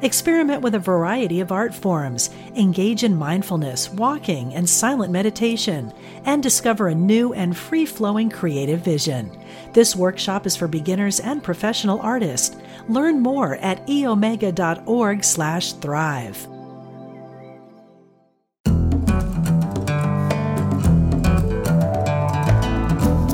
Experiment 0.00 0.62
with 0.62 0.74
a 0.74 0.78
variety 0.78 1.40
of 1.40 1.52
art 1.52 1.74
forms, 1.74 2.30
engage 2.56 3.04
in 3.04 3.14
mindfulness, 3.14 3.90
walking, 3.90 4.54
and 4.54 4.68
silent 4.68 5.12
meditation, 5.12 5.92
and 6.24 6.42
discover 6.42 6.88
a 6.88 6.94
new 6.94 7.34
and 7.34 7.56
free 7.56 7.86
flowing 7.86 8.30
creative 8.30 8.80
vision. 8.80 9.30
This 9.74 9.94
workshop 9.94 10.46
is 10.46 10.56
for 10.56 10.66
beginners 10.66 11.20
and 11.20 11.42
professional 11.42 12.00
artists. 12.00 12.56
Learn 12.88 13.20
more 13.20 13.56
at 13.56 13.86
eomega.org/slash 13.86 15.72
thrive. 15.74 16.48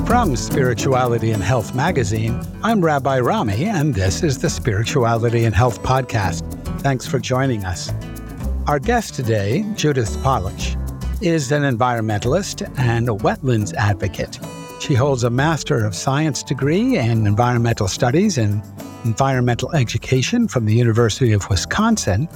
From 0.05 0.35
Spirituality 0.35 1.31
and 1.31 1.41
Health 1.41 1.73
magazine, 1.73 2.41
I'm 2.61 2.83
Rabbi 2.83 3.19
Rami, 3.19 3.65
and 3.65 3.93
this 3.95 4.21
is 4.21 4.39
the 4.39 4.49
Spirituality 4.49 5.45
and 5.45 5.55
Health 5.55 5.81
podcast. 5.81 6.58
Thanks 6.79 7.05
for 7.05 7.19
joining 7.19 7.65
us. 7.65 7.91
Our 8.65 8.79
guest 8.79 9.13
today, 9.13 9.65
Judith 9.75 10.15
Polich, 10.23 10.77
is 11.21 11.51
an 11.51 11.63
environmentalist 11.63 12.67
and 12.79 13.09
a 13.09 13.11
wetlands 13.11 13.73
advocate. 13.73 14.39
She 14.79 14.93
holds 14.93 15.25
a 15.25 15.29
Master 15.29 15.85
of 15.85 15.93
Science 15.93 16.41
degree 16.41 16.97
in 16.97 17.27
Environmental 17.27 17.89
Studies 17.89 18.37
and 18.37 18.63
Environmental 19.03 19.75
Education 19.75 20.47
from 20.47 20.65
the 20.65 20.73
University 20.73 21.33
of 21.33 21.49
Wisconsin 21.49 22.29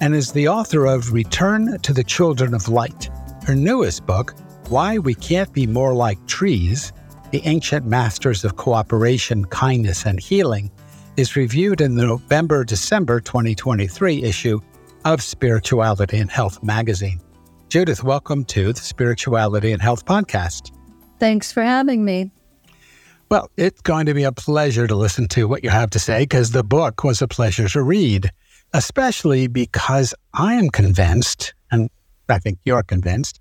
and 0.00 0.14
is 0.14 0.32
the 0.32 0.48
author 0.48 0.86
of 0.86 1.12
Return 1.12 1.78
to 1.80 1.92
the 1.92 2.04
Children 2.04 2.54
of 2.54 2.68
Light. 2.68 3.10
Her 3.44 3.54
newest 3.54 4.06
book, 4.06 4.34
Why 4.68 4.98
We 4.98 5.14
Can't 5.14 5.52
Be 5.52 5.66
More 5.66 5.92
Like 5.92 6.26
Trees 6.26 6.92
the 7.32 7.42
Ancient 7.46 7.86
Masters 7.86 8.44
of 8.44 8.56
Cooperation, 8.56 9.46
Kindness, 9.46 10.04
and 10.04 10.20
Healing, 10.20 10.70
is 11.16 11.36
reviewed 11.36 11.80
in 11.80 11.94
the 11.96 12.06
November 12.06 12.64
December 12.64 13.20
2023 13.20 14.22
issue 14.22 14.60
of 15.04 15.22
Spirituality 15.22 16.18
and 16.18 16.30
Health 16.30 16.62
magazine. 16.62 17.20
Judith, 17.68 18.02
welcome 18.02 18.44
to 18.46 18.72
the 18.72 18.80
Spirituality 18.80 19.72
and 19.72 19.82
Health 19.82 20.06
podcast. 20.06 20.72
Thanks 21.18 21.52
for 21.52 21.62
having 21.62 22.04
me. 22.04 22.30
Well, 23.28 23.50
it's 23.56 23.80
going 23.82 24.06
to 24.06 24.14
be 24.14 24.24
a 24.24 24.32
pleasure 24.32 24.86
to 24.86 24.94
listen 24.94 25.28
to 25.28 25.48
what 25.48 25.64
you 25.64 25.70
have 25.70 25.90
to 25.90 25.98
say 25.98 26.20
because 26.20 26.52
the 26.52 26.64
book 26.64 27.04
was 27.04 27.22
a 27.22 27.28
pleasure 27.28 27.68
to 27.68 27.82
read, 27.82 28.30
especially 28.72 29.46
because 29.46 30.14
I 30.34 30.54
am 30.54 30.70
convinced, 30.70 31.54
and 31.70 31.88
I 32.28 32.38
think 32.38 32.58
you're 32.64 32.82
convinced, 32.82 33.40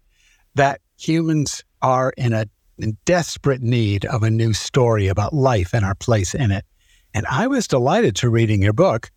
that 0.56 0.82
humans 0.98 1.64
are 1.82 2.14
in 2.18 2.34
a 2.34 2.46
in 2.78 2.98
desperate 3.06 3.62
need 3.62 4.06
of 4.06 4.24
a 4.24 4.30
new 4.30 4.54
story 4.54 5.08
about 5.08 5.34
life 5.34 5.74
and 5.74 5.86
our 5.86 5.96
place 5.96 6.34
in 6.34 6.52
it. 6.52 6.66
And 7.14 7.26
I 7.28 7.48
was 7.48 7.68
delighted 7.68 8.16
to 8.18 8.30
reading 8.30 8.62
your 8.62 8.74
book 8.74 9.12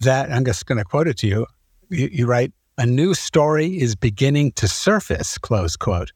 that 0.00 0.30
I'm 0.30 0.44
just 0.44 0.66
going 0.66 0.78
to 0.78 0.84
quote 0.84 1.08
it 1.08 1.18
to 1.18 1.26
you. 1.26 1.46
you. 1.90 2.08
You 2.10 2.26
write, 2.26 2.52
a 2.78 2.86
new 2.86 3.14
story 3.14 3.80
is 3.80 3.94
beginning 3.94 4.52
to 4.52 4.66
surface, 4.66 5.38
close 5.38 5.76
quote. 5.76 6.12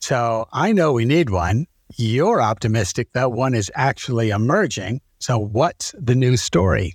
So 0.00 0.48
I 0.52 0.72
know 0.72 0.92
we 0.92 1.04
need 1.04 1.30
one. 1.30 1.66
You're 1.96 2.42
optimistic 2.42 3.12
that 3.12 3.32
one 3.32 3.54
is 3.54 3.70
actually 3.74 4.30
emerging. 4.30 5.00
So 5.18 5.38
what's 5.38 5.94
the 5.98 6.14
new 6.14 6.36
story? 6.36 6.94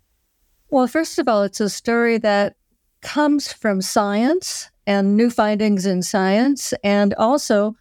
Well, 0.69 0.87
first 0.87 1.19
of 1.19 1.27
all, 1.27 1.43
it's 1.43 1.61
a 1.61 1.69
story 1.69 2.17
that 2.19 2.55
comes 3.01 3.51
from 3.51 3.81
science 3.81 4.69
and 4.88 5.16
new 5.16 5.29
findings 5.29 5.85
in 5.85 6.01
science, 6.01 6.73
and 6.83 7.13
also 7.16 7.75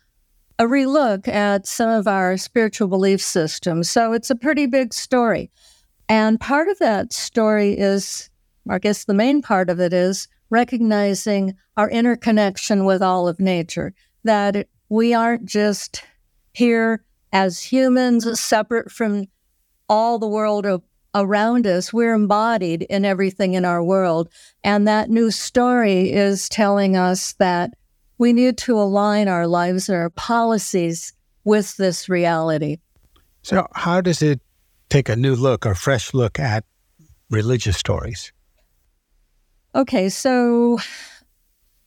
a 0.60 0.64
relook 0.64 1.26
at 1.26 1.66
some 1.66 1.88
of 1.88 2.06
our 2.06 2.36
spiritual 2.36 2.86
belief 2.86 3.22
systems. 3.22 3.90
So 3.90 4.12
it's 4.12 4.28
a 4.28 4.36
pretty 4.36 4.66
big 4.66 4.92
story. 4.92 5.50
And 6.06 6.38
part 6.38 6.68
of 6.68 6.78
that 6.80 7.14
story 7.14 7.78
is, 7.78 8.28
I 8.68 8.78
guess 8.78 9.06
the 9.06 9.14
main 9.14 9.40
part 9.40 9.70
of 9.70 9.80
it 9.80 9.94
is 9.94 10.28
recognizing 10.50 11.54
our 11.78 11.88
interconnection 11.88 12.84
with 12.84 13.00
all 13.00 13.26
of 13.26 13.40
nature, 13.40 13.94
that 14.24 14.66
we 14.90 15.14
aren't 15.14 15.46
just 15.46 16.02
here 16.52 17.06
as 17.32 17.62
humans 17.62 18.38
separate 18.38 18.92
from 18.92 19.28
all 19.88 20.18
the 20.18 20.28
world 20.28 20.66
of, 20.66 20.82
around 21.14 21.66
us. 21.66 21.90
We're 21.90 22.12
embodied 22.12 22.82
in 22.82 23.06
everything 23.06 23.54
in 23.54 23.64
our 23.64 23.82
world. 23.82 24.28
And 24.62 24.86
that 24.86 25.08
new 25.08 25.30
story 25.30 26.12
is 26.12 26.50
telling 26.50 26.98
us 26.98 27.32
that 27.38 27.70
we 28.20 28.34
need 28.34 28.58
to 28.58 28.78
align 28.78 29.28
our 29.28 29.46
lives 29.46 29.88
and 29.88 29.96
our 29.96 30.10
policies 30.10 31.14
with 31.44 31.74
this 31.78 32.06
reality. 32.06 32.76
So, 33.40 33.66
how 33.74 34.02
does 34.02 34.20
it 34.20 34.42
take 34.90 35.08
a 35.08 35.16
new 35.16 35.34
look 35.34 35.64
or 35.64 35.74
fresh 35.74 36.12
look 36.12 36.38
at 36.38 36.64
religious 37.30 37.78
stories? 37.78 38.30
Okay, 39.74 40.10
so 40.10 40.78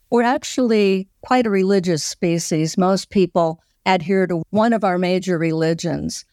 we're 0.09 0.23
actually 0.23 1.07
quite 1.21 1.45
a 1.45 1.51
religious 1.51 2.03
species. 2.03 2.79
Most 2.79 3.11
people 3.11 3.61
adhere 3.85 4.25
to 4.25 4.41
one 4.49 4.73
of 4.73 4.83
our 4.83 4.97
major 4.97 5.37
religions. 5.37 6.25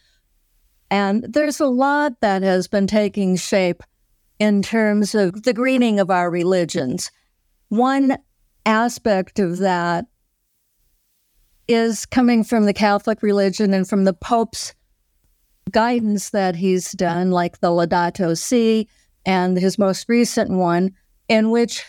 And 0.91 1.27
there's 1.29 1.61
a 1.61 1.67
lot 1.67 2.15
that 2.23 2.43
has 2.43 2.69
been 2.69 2.87
taking 2.87 3.37
shape 3.37 3.83
in 4.39 4.63
terms 4.63 5.15
of 5.15 5.43
the 5.43 5.53
greening 5.53 6.01
of 6.01 6.09
our 6.09 6.31
religions. 6.31 7.11
One 7.69 8.17
aspect 8.67 9.39
of 9.39 9.59
that 9.59 10.07
is 11.69 12.05
coming 12.07 12.43
from 12.43 12.65
the 12.65 12.73
Catholic 12.73 13.23
religion 13.23 13.73
and 13.73 13.89
from 13.89 14.05
the 14.05 14.13
Pope's 14.13 14.75
guidance 15.71 16.31
that 16.31 16.57
he's 16.57 16.93
done, 16.93 17.31
like 17.31 17.61
the 17.61 17.69
Laudato 17.69 18.37
Si 18.37 18.89
and 19.25 19.57
his 19.57 19.79
most 19.79 20.09
recent 20.09 20.51
one, 20.51 20.93
in 21.29 21.51
which 21.51 21.85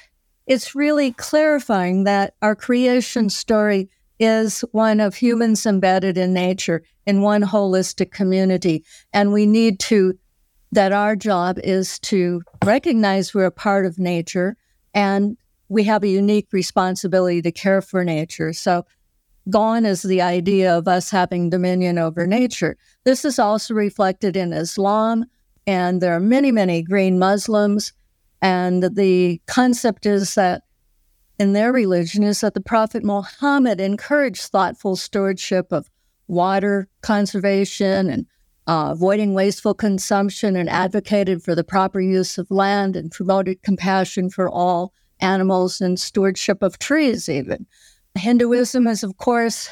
it's 0.46 0.76
really 0.76 1.14
clarifying 1.14 2.04
that 2.04 2.36
our 2.42 2.56
creation 2.56 3.30
story 3.30 3.90
is 4.20 4.62
one 4.72 5.00
of 5.00 5.16
humans 5.16 5.66
embedded 5.66 6.18
in 6.18 6.34
nature 6.34 6.84
in 7.08 7.22
one 7.22 7.42
holistic 7.42 8.12
community. 8.12 8.86
And 9.14 9.34
we 9.34 9.48
need 9.48 9.80
to, 9.80 10.14
that 10.72 10.92
our 10.92 11.16
job 11.16 11.58
is 11.64 11.98
to 12.00 12.44
recognize 12.64 13.34
we're 13.34 13.46
a 13.46 13.52
part 13.52 13.86
of 13.86 13.98
nature 13.98 14.56
and 14.94 15.38
we 15.72 15.86
have 15.86 16.04
a 16.04 16.08
unique 16.10 16.50
responsibility 16.52 17.42
to 17.42 17.52
care 17.52 17.82
for 17.82 18.04
nature. 18.04 18.52
So, 18.52 18.86
gone 19.50 19.86
is 19.86 20.02
the 20.02 20.22
idea 20.22 20.78
of 20.78 20.86
us 20.86 21.10
having 21.10 21.50
dominion 21.50 21.98
over 21.98 22.28
nature. 22.28 22.78
This 23.06 23.24
is 23.24 23.40
also 23.40 23.74
reflected 23.74 24.36
in 24.36 24.52
Islam, 24.52 25.26
and 25.66 26.02
there 26.02 26.14
are 26.14 26.20
many, 26.20 26.52
many 26.52 26.84
green 26.84 27.18
Muslims. 27.18 27.94
And 28.42 28.84
the 28.84 29.42
concept 29.48 30.06
is 30.06 30.36
that 30.36 30.64
in 31.40 31.54
their 31.54 31.72
religion 31.72 32.24
is 32.24 32.42
that 32.42 32.54
the 32.54 32.62
Prophet 32.62 33.02
Muhammad 33.02 33.80
encouraged 33.80 34.44
thoughtful 34.44 34.98
stewardship 34.98 35.72
of 35.72 35.90
water 36.28 36.90
conservation 37.02 38.10
and 38.10 38.26
uh, 38.68 38.90
avoiding 38.92 39.34
wasteful 39.34 39.74
consumption 39.74 40.58
and 40.58 40.70
advocated 40.70 41.42
for 41.42 41.56
the 41.56 41.64
proper 41.64 42.02
use 42.02 42.38
of 42.38 42.52
land 42.52 42.98
and 42.98 43.10
promoted 43.10 43.64
compassion 43.64 44.30
for 44.30 44.50
all 44.50 44.94
animals 45.22 45.82
and 45.82 46.00
stewardship 46.00 46.62
of 46.62 46.80
trees, 46.80 47.30
even. 47.30 47.66
Hinduism 48.16 48.88
is, 48.88 49.04
of 49.04 49.18
course, 49.18 49.70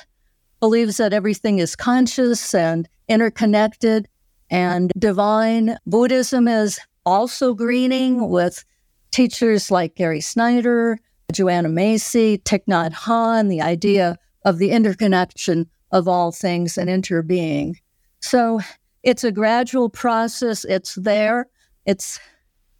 believes 0.59 0.97
that 0.97 1.13
everything 1.13 1.59
is 1.59 1.75
conscious 1.75 2.53
and 2.53 2.87
interconnected 3.07 4.07
and 4.49 4.91
divine. 4.97 5.77
Buddhism 5.85 6.47
is 6.47 6.79
also 7.05 7.53
greening 7.53 8.29
with 8.29 8.63
teachers 9.11 9.71
like 9.71 9.95
Gary 9.95 10.21
Snyder, 10.21 10.99
Joanna 11.31 11.69
Macy, 11.69 12.37
Thich 12.39 12.65
Nhat 12.69 12.93
Hanh, 12.93 13.49
the 13.49 13.61
idea 13.61 14.17
of 14.45 14.57
the 14.57 14.71
interconnection 14.71 15.67
of 15.91 16.07
all 16.07 16.31
things 16.31 16.77
and 16.77 16.89
interbeing. 16.89 17.75
So 18.21 18.59
it's 19.03 19.23
a 19.23 19.31
gradual 19.31 19.89
process. 19.89 20.65
It's 20.65 20.95
there. 20.95 21.47
It's 21.85 22.19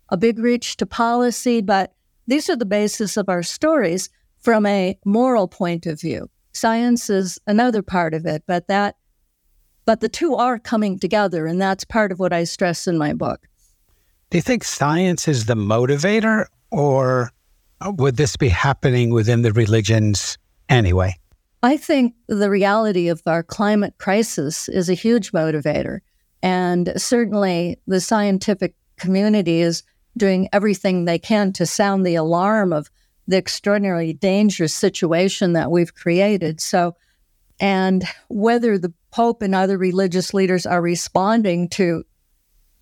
a 0.09 0.17
big 0.17 0.39
reach 0.39 0.77
to 0.77 0.85
policy, 0.85 1.61
but 1.61 1.93
these 2.29 2.49
are 2.49 2.55
the 2.55 2.65
basis 2.65 3.17
of 3.17 3.27
our 3.27 3.43
stories 3.43 4.09
from 4.37 4.65
a 4.65 4.97
moral 5.05 5.47
point 5.47 5.85
of 5.85 5.99
view. 5.99 6.29
Science 6.53 7.09
is 7.09 7.39
another 7.47 7.81
part 7.81 8.13
of 8.13 8.25
it, 8.25 8.43
but 8.47 8.67
that 8.67 8.95
but 9.85 10.01
the 10.01 10.09
two 10.09 10.35
are 10.35 10.59
coming 10.59 10.99
together 10.99 11.47
and 11.47 11.59
that's 11.59 11.83
part 11.83 12.11
of 12.11 12.19
what 12.19 12.31
I 12.31 12.43
stress 12.43 12.85
in 12.85 12.97
my 12.97 13.13
book. 13.13 13.47
Do 14.29 14.37
you 14.37 14.41
think 14.43 14.63
science 14.63 15.27
is 15.27 15.45
the 15.45 15.55
motivator 15.55 16.45
or 16.69 17.31
would 17.83 18.17
this 18.17 18.35
be 18.35 18.49
happening 18.49 19.09
within 19.09 19.41
the 19.41 19.51
religions 19.51 20.37
anyway? 20.69 21.15
I 21.63 21.75
think 21.75 22.13
the 22.27 22.51
reality 22.51 23.09
of 23.09 23.23
our 23.25 23.41
climate 23.41 23.95
crisis 23.97 24.69
is 24.69 24.89
a 24.89 24.93
huge 24.93 25.31
motivator. 25.31 25.99
And 26.43 26.93
certainly 26.95 27.79
the 27.87 27.99
scientific 27.99 28.75
community 28.97 29.61
is 29.61 29.83
doing 30.19 30.47
everything 30.53 31.05
they 31.05 31.17
can 31.17 31.51
to 31.53 31.65
sound 31.65 32.05
the 32.05 32.15
alarm 32.15 32.71
of 32.71 32.91
the 33.27 33.37
extraordinarily 33.37 34.13
dangerous 34.13 34.73
situation 34.73 35.53
that 35.53 35.71
we've 35.71 35.93
created. 35.93 36.61
So, 36.61 36.95
and 37.59 38.03
whether 38.27 38.77
the 38.77 38.93
Pope 39.11 39.41
and 39.41 39.55
other 39.55 39.77
religious 39.77 40.33
leaders 40.35 40.67
are 40.67 40.81
responding 40.81 41.67
to 41.69 42.03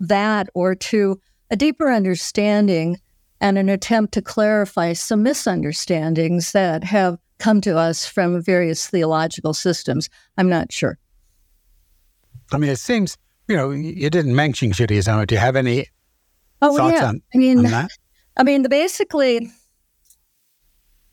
that 0.02 0.50
or 0.54 0.76
to 0.76 1.20
a 1.50 1.56
deeper 1.56 1.90
understanding 1.90 2.98
and 3.40 3.58
an 3.58 3.70
attempt 3.70 4.14
to 4.16 4.22
clarify 4.22 4.94
some 4.94 5.24
misunderstandings 5.24 6.52
that 6.52 6.84
have 6.84 7.18
come 7.38 7.62
to 7.62 7.78
us 7.78 8.06
from 8.06 8.42
various 8.42 8.88
theological 8.88 9.54
systems. 9.54 10.10
I'm 10.38 10.50
not 10.50 10.72
sure. 10.72 10.98
I 12.52 12.58
mean, 12.58 12.70
it 12.70 12.80
seems, 12.80 13.18
you 13.48 13.56
know, 13.56 13.72
you 13.72 14.10
didn't 14.10 14.36
mention 14.36 14.72
Judaism. 14.72 15.26
Do 15.26 15.36
you 15.36 15.40
have 15.40 15.56
any 15.56 15.88
oh, 16.62 16.78
thoughts 16.78 17.00
yeah. 17.00 17.08
on, 17.08 17.22
I 17.34 17.38
mean? 17.38 17.66
I 18.38 18.44
mean, 18.44 18.62
the, 18.62 18.70
basically, 18.70 19.50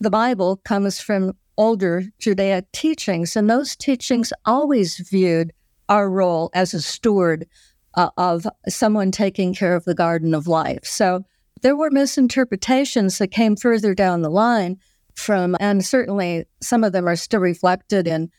the 0.01 0.11
Bible 0.11 0.59
comes 0.65 1.01
from 1.01 1.33
older 1.57 2.05
Judaic 2.19 2.71
teachings, 2.73 3.37
and 3.37 3.49
those 3.49 3.77
teachings 3.77 4.33
always 4.45 4.99
viewed 4.99 5.53
our 5.89 6.11
role 6.11 6.51
as 6.55 6.75
a 6.75 6.83
steward 6.83 7.47
uh, 7.95 8.11
of 8.17 8.47
someone 8.69 9.11
taking 9.11 9.55
care 9.55 9.77
of 9.77 9.85
the 9.85 9.95
garden 9.95 10.35
of 10.35 10.47
life. 10.47 10.85
So 10.85 11.25
there 11.63 11.77
were 11.77 11.91
misinterpretations 11.91 13.19
that 13.19 13.29
came 13.29 13.57
further 13.57 13.95
down 13.95 14.23
the 14.23 14.31
line 14.31 14.79
from, 15.15 15.57
and 15.61 15.85
certainly 15.85 16.45
some 16.61 16.85
of 16.85 16.93
them 16.93 17.09
are 17.09 17.17
still 17.17 17.41
reflected 17.41 18.07
in 18.07 18.31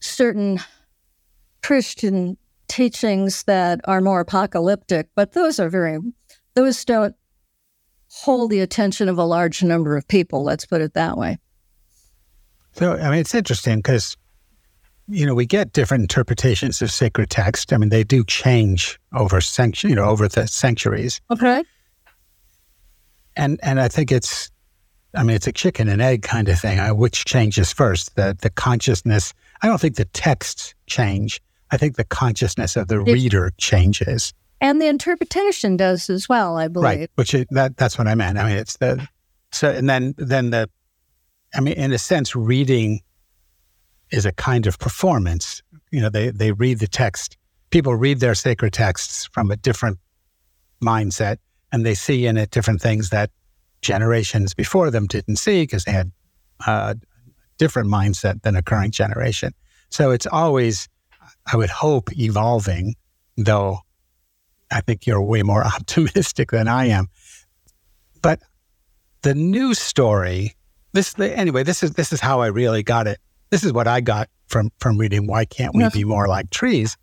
certain 0.00 0.60
Christian 1.62 2.36
teachings 2.68 3.44
that 3.44 3.80
are 3.84 4.00
more 4.00 4.20
apocalyptic, 4.20 5.08
but 5.14 5.32
those 5.32 5.60
are 5.60 5.68
very, 5.68 5.98
those 6.56 6.84
don't 6.84 7.14
hold 8.08 8.50
the 8.50 8.60
attention 8.60 9.08
of 9.08 9.18
a 9.18 9.24
large 9.24 9.62
number 9.62 9.96
of 9.96 10.08
people, 10.08 10.42
let's 10.42 10.66
put 10.66 10.80
it 10.80 10.94
that 10.94 11.16
way. 11.16 11.38
So, 12.72 12.94
I 12.94 13.10
mean, 13.10 13.20
it's 13.20 13.34
interesting 13.34 13.76
because, 13.76 14.16
you 15.08 15.24
know, 15.24 15.34
we 15.34 15.46
get 15.46 15.72
different 15.72 16.02
interpretations 16.02 16.82
of 16.82 16.90
sacred 16.90 17.30
text. 17.30 17.72
I 17.72 17.76
mean, 17.76 17.90
they 17.90 18.04
do 18.04 18.24
change 18.24 18.98
over 19.14 19.40
centuries, 19.40 19.90
you 19.90 19.96
know, 19.96 20.04
over 20.04 20.28
the 20.28 20.46
centuries. 20.46 21.20
Okay. 21.30 21.62
And 23.36 23.60
and 23.62 23.78
I 23.80 23.88
think 23.88 24.10
it's 24.10 24.50
I 25.14 25.22
mean, 25.22 25.36
it's 25.36 25.46
a 25.46 25.52
chicken 25.52 25.88
and 25.88 26.02
egg 26.02 26.22
kind 26.22 26.48
of 26.48 26.58
thing. 26.58 26.78
Uh, 26.78 26.94
which 26.94 27.24
changes 27.24 27.72
first? 27.72 28.16
The 28.16 28.36
the 28.40 28.50
consciousness. 28.50 29.32
I 29.62 29.68
don't 29.68 29.80
think 29.80 29.96
the 29.96 30.04
texts 30.06 30.74
change. 30.86 31.40
I 31.70 31.76
think 31.76 31.96
the 31.96 32.04
consciousness 32.04 32.76
of 32.76 32.88
the 32.88 33.00
it, 33.00 33.12
reader 33.12 33.52
changes, 33.58 34.32
and 34.60 34.80
the 34.80 34.86
interpretation 34.86 35.76
does 35.76 36.10
as 36.10 36.28
well. 36.28 36.56
I 36.56 36.68
believe. 36.68 36.84
Right. 36.84 37.10
Which 37.16 37.34
is, 37.34 37.46
that 37.50 37.76
that's 37.76 37.98
what 37.98 38.06
I 38.06 38.14
meant. 38.14 38.38
I 38.38 38.44
mean, 38.44 38.56
it's 38.56 38.76
the 38.76 39.06
so 39.52 39.70
and 39.70 39.88
then 39.88 40.14
then 40.18 40.50
the. 40.50 40.68
I 41.54 41.60
mean, 41.60 41.74
in 41.74 41.92
a 41.92 41.98
sense, 41.98 42.36
reading 42.36 43.00
is 44.10 44.26
a 44.26 44.32
kind 44.32 44.66
of 44.66 44.78
performance. 44.78 45.62
You 45.90 46.00
know, 46.00 46.10
they 46.10 46.30
they 46.30 46.52
read 46.52 46.80
the 46.80 46.86
text. 46.88 47.36
People 47.70 47.94
read 47.94 48.20
their 48.20 48.34
sacred 48.34 48.72
texts 48.72 49.28
from 49.32 49.50
a 49.50 49.56
different 49.56 49.98
mindset, 50.82 51.38
and 51.72 51.86
they 51.86 51.94
see 51.94 52.26
in 52.26 52.36
it 52.36 52.50
different 52.50 52.80
things 52.80 53.10
that 53.10 53.30
generations 53.82 54.54
before 54.54 54.90
them 54.90 55.06
didn't 55.06 55.36
see 55.36 55.62
because 55.62 55.84
they 55.84 55.92
had 55.92 56.10
a 56.66 56.96
different 57.58 57.88
mindset 57.88 58.42
than 58.42 58.56
a 58.56 58.62
current 58.62 58.92
generation. 58.92 59.52
So 59.90 60.10
it's 60.10 60.26
always, 60.26 60.88
I 61.52 61.56
would 61.56 61.70
hope, 61.70 62.10
evolving, 62.18 62.94
though 63.36 63.80
I 64.70 64.80
think 64.80 65.06
you're 65.06 65.22
way 65.22 65.42
more 65.42 65.64
optimistic 65.76 66.50
than 66.50 66.68
I 66.68 66.86
am. 66.86 67.08
But 68.22 68.40
the 69.22 69.34
news 69.34 69.78
story, 69.78 70.54
this 70.92 71.18
anyway, 71.18 71.62
this 71.62 71.82
is 71.82 71.92
this 71.92 72.12
is 72.12 72.20
how 72.20 72.40
I 72.40 72.48
really 72.48 72.82
got 72.82 73.06
it. 73.06 73.18
This 73.50 73.64
is 73.64 73.72
what 73.72 73.86
I 73.86 74.00
got 74.00 74.28
from 74.46 74.70
from 74.78 74.98
reading 74.98 75.26
Why 75.26 75.44
Can't 75.44 75.74
We 75.74 75.88
Be 75.90 76.04
More 76.04 76.28
Like 76.28 76.50
Trees? 76.50 76.96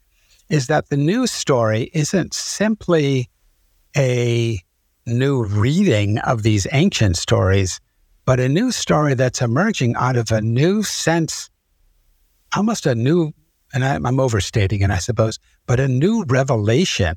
Is 0.50 0.68
that 0.68 0.90
the 0.90 0.98
news 0.98 1.32
story 1.32 1.90
isn't 1.94 2.34
simply 2.34 3.30
a 3.96 4.60
new 5.06 5.44
reading 5.44 6.18
of 6.20 6.44
these 6.44 6.68
ancient 6.72 7.18
stories, 7.18 7.80
but 8.26 8.40
a 8.40 8.50
new 8.50 8.72
story 8.72 9.14
that's 9.14 9.42
emerging 9.42 9.96
out 9.96 10.16
of 10.16 10.32
a 10.32 10.42
new 10.42 10.84
sense, 10.84 11.50
almost 12.56 12.86
a 12.86 12.96
new, 12.96 13.34
and 13.74 13.84
I, 13.84 13.96
I'm 13.96 14.20
overstating 14.20 14.82
it, 14.82 14.90
I 14.90 14.98
suppose, 14.98 15.40
but 15.66 15.80
a 15.80 15.88
new 15.88 16.24
revelation 16.28 17.16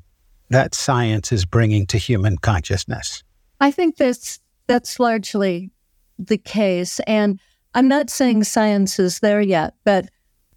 that 0.49 0.75
science 0.75 1.31
is 1.31 1.45
bringing 1.45 1.85
to 1.87 1.97
human 1.97 2.37
consciousness. 2.37 3.23
I 3.59 3.71
think 3.71 3.97
that's 3.97 4.39
that's 4.67 4.99
largely 4.99 5.71
the 6.19 6.37
case, 6.37 6.99
and 7.07 7.39
I'm 7.73 7.87
not 7.87 8.09
saying 8.09 8.43
science 8.43 8.99
is 8.99 9.19
there 9.19 9.41
yet, 9.41 9.75
but 9.83 10.09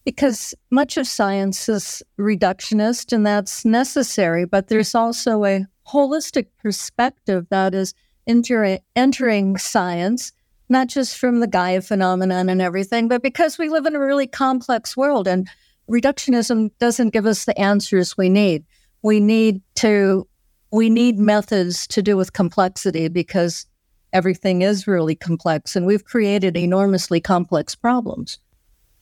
because 0.04 0.54
much 0.70 0.96
of 0.96 1.06
science 1.06 1.68
is 1.68 2.02
reductionist, 2.18 3.12
and 3.12 3.26
that's 3.26 3.64
necessary, 3.64 4.44
but 4.46 4.68
there's 4.68 4.94
also 4.94 5.44
a 5.44 5.66
holistic 5.86 6.46
perspective 6.62 7.46
that 7.50 7.74
is 7.74 7.94
entering, 8.26 8.78
entering 8.96 9.58
science, 9.58 10.32
not 10.68 10.88
just 10.88 11.16
from 11.16 11.40
the 11.40 11.46
Gaia 11.46 11.80
phenomenon 11.80 12.48
and 12.48 12.62
everything, 12.62 13.08
but 13.08 13.22
because 13.22 13.58
we 13.58 13.68
live 13.68 13.86
in 13.86 13.96
a 13.96 14.00
really 14.00 14.26
complex 14.26 14.96
world 14.96 15.28
and 15.28 15.48
reductionism 15.90 16.70
doesn't 16.78 17.10
give 17.10 17.26
us 17.26 17.44
the 17.44 17.58
answers 17.58 18.16
we 18.16 18.28
need. 18.28 18.64
We 19.02 19.20
need 19.20 19.62
to 19.76 20.26
we 20.72 20.88
need 20.88 21.18
methods 21.18 21.86
to 21.88 22.02
do 22.02 22.16
with 22.16 22.32
complexity 22.32 23.08
because 23.08 23.66
everything 24.12 24.62
is 24.62 24.86
really 24.86 25.14
complex 25.14 25.74
and 25.74 25.84
we've 25.86 26.04
created 26.04 26.56
enormously 26.56 27.20
complex 27.20 27.74
problems. 27.74 28.38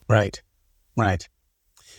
Right. 0.07 0.41
Right. 0.97 1.27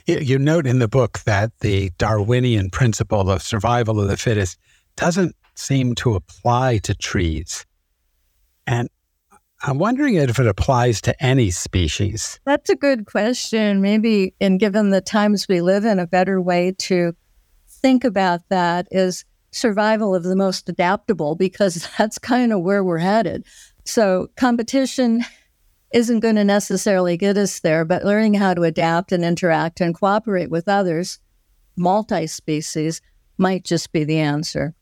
You 0.06 0.38
note 0.38 0.66
in 0.66 0.78
the 0.78 0.88
book 0.88 1.20
that 1.20 1.52
the 1.60 1.90
Darwinian 1.98 2.70
principle 2.70 3.30
of 3.30 3.42
survival 3.42 4.00
of 4.00 4.08
the 4.08 4.16
fittest 4.16 4.58
doesn't 4.96 5.36
seem 5.54 5.94
to 5.96 6.14
apply 6.14 6.78
to 6.78 6.94
trees. 6.94 7.64
And 8.66 8.88
I'm 9.62 9.78
wondering 9.78 10.14
if 10.14 10.38
it 10.38 10.46
applies 10.46 11.00
to 11.02 11.22
any 11.22 11.50
species. 11.50 12.40
That's 12.46 12.70
a 12.70 12.76
good 12.76 13.06
question. 13.06 13.82
Maybe, 13.82 14.34
and 14.40 14.58
given 14.58 14.90
the 14.90 15.02
times 15.02 15.46
we 15.48 15.60
live 15.60 15.84
in, 15.84 15.98
a 15.98 16.06
better 16.06 16.40
way 16.40 16.74
to 16.78 17.14
think 17.82 18.04
about 18.04 18.48
that 18.48 18.88
is 18.90 19.24
survival 19.50 20.14
of 20.14 20.22
the 20.22 20.36
most 20.36 20.68
adaptable, 20.68 21.34
because 21.34 21.88
that's 21.98 22.18
kind 22.18 22.52
of 22.52 22.62
where 22.62 22.84
we're 22.84 22.98
headed. 22.98 23.44
So, 23.84 24.28
competition 24.36 25.24
isn't 25.92 26.20
going 26.20 26.36
to 26.36 26.44
necessarily 26.44 27.16
get 27.16 27.36
us 27.36 27.60
there, 27.60 27.84
but 27.84 28.04
learning 28.04 28.34
how 28.34 28.54
to 28.54 28.62
adapt 28.62 29.10
and 29.10 29.24
interact 29.24 29.80
and 29.80 29.94
cooperate 29.94 30.50
with 30.50 30.68
others, 30.68 31.18
multi 31.76 32.26
species, 32.26 33.00
might 33.38 33.64
just 33.64 33.90
be 33.90 34.04
the 34.04 34.18
answer 34.18 34.74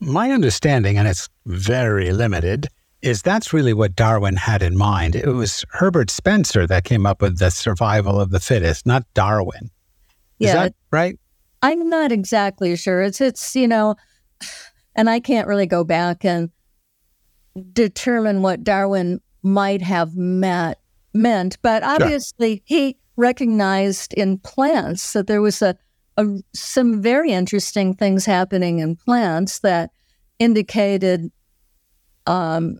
my 0.00 0.30
understanding, 0.30 0.98
and 0.98 1.08
it's 1.08 1.28
very 1.46 2.12
limited, 2.12 2.68
is 3.02 3.22
that's 3.22 3.52
really 3.52 3.72
what 3.72 3.96
Darwin 3.96 4.36
had 4.36 4.62
in 4.62 4.76
mind. 4.76 5.16
It 5.16 5.28
was 5.28 5.64
Herbert 5.70 6.10
Spencer 6.10 6.66
that 6.66 6.84
came 6.84 7.06
up 7.06 7.22
with 7.22 7.38
the 7.38 7.50
survival 7.50 8.20
of 8.20 8.30
the 8.30 8.40
fittest, 8.40 8.86
not 8.86 9.04
Darwin. 9.14 9.70
Is 10.38 10.48
yeah, 10.48 10.54
that 10.54 10.74
right? 10.90 11.18
I'm 11.66 11.88
not 11.88 12.12
exactly 12.12 12.76
sure. 12.76 13.02
It's 13.02 13.20
it's 13.20 13.56
you 13.56 13.66
know, 13.66 13.96
and 14.94 15.10
I 15.10 15.18
can't 15.18 15.48
really 15.48 15.66
go 15.66 15.82
back 15.82 16.24
and 16.24 16.50
determine 17.72 18.40
what 18.40 18.62
Darwin 18.62 19.20
might 19.42 19.82
have 19.82 20.14
met, 20.14 20.78
meant, 21.12 21.58
but 21.62 21.82
obviously 21.82 22.56
sure. 22.56 22.62
he 22.66 22.96
recognized 23.16 24.14
in 24.14 24.38
plants 24.38 25.12
that 25.12 25.26
there 25.26 25.42
was 25.42 25.60
a 25.60 25.76
a, 26.16 26.24
some 26.54 27.02
very 27.02 27.32
interesting 27.32 27.94
things 27.94 28.24
happening 28.24 28.78
in 28.78 28.94
plants 28.94 29.58
that 29.58 29.90
indicated 30.38 31.32
um, 32.26 32.78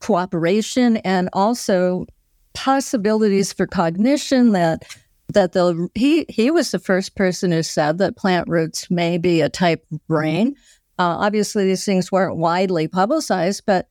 cooperation 0.00 0.98
and 0.98 1.30
also 1.32 2.04
possibilities 2.52 3.52
for 3.52 3.66
cognition 3.66 4.52
that 4.52 4.84
that 5.28 5.52
the 5.52 5.88
he 5.94 6.24
he 6.28 6.50
was 6.50 6.70
the 6.70 6.78
first 6.78 7.16
person 7.16 7.52
who 7.52 7.62
said 7.62 7.98
that 7.98 8.16
plant 8.16 8.48
roots 8.48 8.90
may 8.90 9.18
be 9.18 9.40
a 9.40 9.48
type 9.48 9.84
of 9.92 10.06
brain. 10.06 10.54
Uh, 10.98 11.18
obviously, 11.18 11.66
these 11.66 11.84
things 11.84 12.10
weren't 12.10 12.36
widely 12.36 12.88
publicized, 12.88 13.64
but 13.66 13.88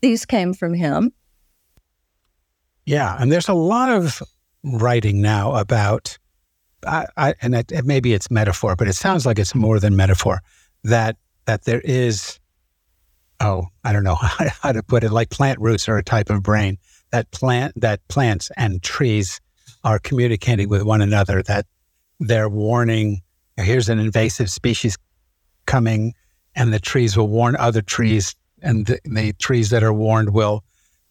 these 0.00 0.24
came 0.24 0.54
from 0.54 0.74
him. 0.74 1.12
Yeah, 2.86 3.16
and 3.18 3.30
there's 3.30 3.48
a 3.48 3.54
lot 3.54 3.90
of 3.90 4.22
writing 4.64 5.20
now 5.20 5.54
about 5.54 6.18
I, 6.86 7.06
I, 7.16 7.34
and 7.42 7.54
it, 7.54 7.72
maybe 7.84 8.12
it's 8.12 8.30
metaphor, 8.30 8.76
but 8.76 8.88
it 8.88 8.94
sounds 8.94 9.26
like 9.26 9.38
it's 9.38 9.54
more 9.54 9.78
than 9.78 9.96
metaphor. 9.96 10.40
That 10.84 11.16
that 11.44 11.64
there 11.64 11.80
is, 11.80 12.38
oh, 13.40 13.66
I 13.84 13.92
don't 13.92 14.04
know 14.04 14.14
how, 14.14 14.48
how 14.62 14.72
to 14.72 14.82
put 14.82 15.04
it. 15.04 15.12
Like 15.12 15.30
plant 15.30 15.60
roots 15.60 15.88
are 15.88 15.98
a 15.98 16.04
type 16.04 16.30
of 16.30 16.42
brain. 16.42 16.78
that 17.10 17.30
plant 17.30 17.80
that 17.80 18.06
plants 18.08 18.50
and 18.56 18.82
trees 18.82 19.40
are 19.84 19.98
communicating 19.98 20.68
with 20.68 20.82
one 20.82 21.02
another. 21.02 21.42
That 21.42 21.66
they're 22.20 22.48
warning. 22.48 23.22
Here's 23.56 23.88
an 23.88 23.98
invasive 23.98 24.50
species 24.50 24.96
coming, 25.66 26.14
and 26.54 26.72
the 26.72 26.80
trees 26.80 27.16
will 27.16 27.28
warn 27.28 27.56
other 27.56 27.82
trees, 27.82 28.34
and 28.62 28.86
the, 28.86 28.98
the 29.04 29.32
trees 29.34 29.70
that 29.70 29.82
are 29.82 29.92
warned 29.92 30.30
will 30.30 30.64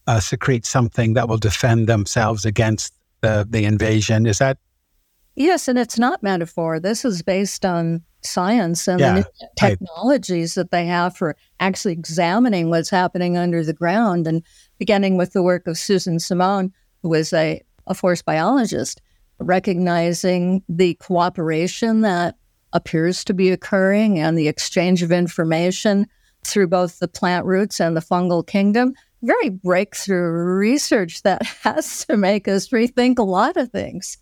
uh, 0.08 0.20
secrete 0.20 0.66
something 0.66 1.13
that 1.13 1.28
will 1.30 1.38
defend 1.38 1.88
themselves 1.88 2.46
against 2.46 2.94
the, 3.22 3.46
the 3.50 3.66
invasion. 3.66 4.25
Is 4.25 4.40
that? 4.40 4.58
Yes, 5.36 5.68
and 5.68 5.80
it's 5.80 5.98
not 5.98 6.24
metaphor. 6.24 6.80
This 6.80 7.06
is 7.06 7.22
based 7.22 7.66
on 7.66 8.04
science 8.24 8.88
and 8.88 9.00
yeah, 9.00 9.22
the 9.22 9.50
technologies 9.58 10.58
I, 10.58 10.62
that 10.62 10.72
they 10.72 10.86
have 10.86 11.16
for 11.16 11.36
actually 11.60 11.94
examining 11.94 12.70
what's 12.70 12.90
happening 12.90 13.38
under 13.38 13.63
the 13.63 13.74
ground. 13.74 14.28
And 14.28 14.44
beginning 14.78 15.18
with 15.18 15.34
the 15.34 15.42
work 15.42 15.68
of 15.68 15.78
Suzanne 15.78 16.20
Simard, 16.20 16.72
who 17.01 17.10
was 17.10 17.34
a, 17.34 17.62
a 17.88 17.93
forest 17.93 18.25
biologist, 18.25 19.01
recognizing 19.39 20.63
the 20.69 20.93
cooperation 20.95 22.01
that 22.01 22.35
appears 22.73 23.23
to 23.25 23.33
be 23.33 23.50
occurring 23.50 24.19
and 24.19 24.38
the 24.38 24.47
exchange 24.47 25.03
of 25.03 25.11
information 25.11 26.07
through 26.43 26.67
both 26.67 27.00
the 27.00 27.07
plant 27.07 27.45
roots 27.45 27.79
and 27.79 27.95
the 27.95 28.01
fungal 28.01 28.45
kingdom. 28.45 28.93
Very 29.21 29.50
breakthrough 29.50 30.31
research 30.31 31.21
that 31.23 31.43
has 31.63 32.05
to 32.05 32.17
make 32.17 32.47
us 32.47 32.69
rethink 32.69 33.19
a 33.19 33.23
lot 33.23 33.57
of 33.57 33.71
things. 33.71 34.17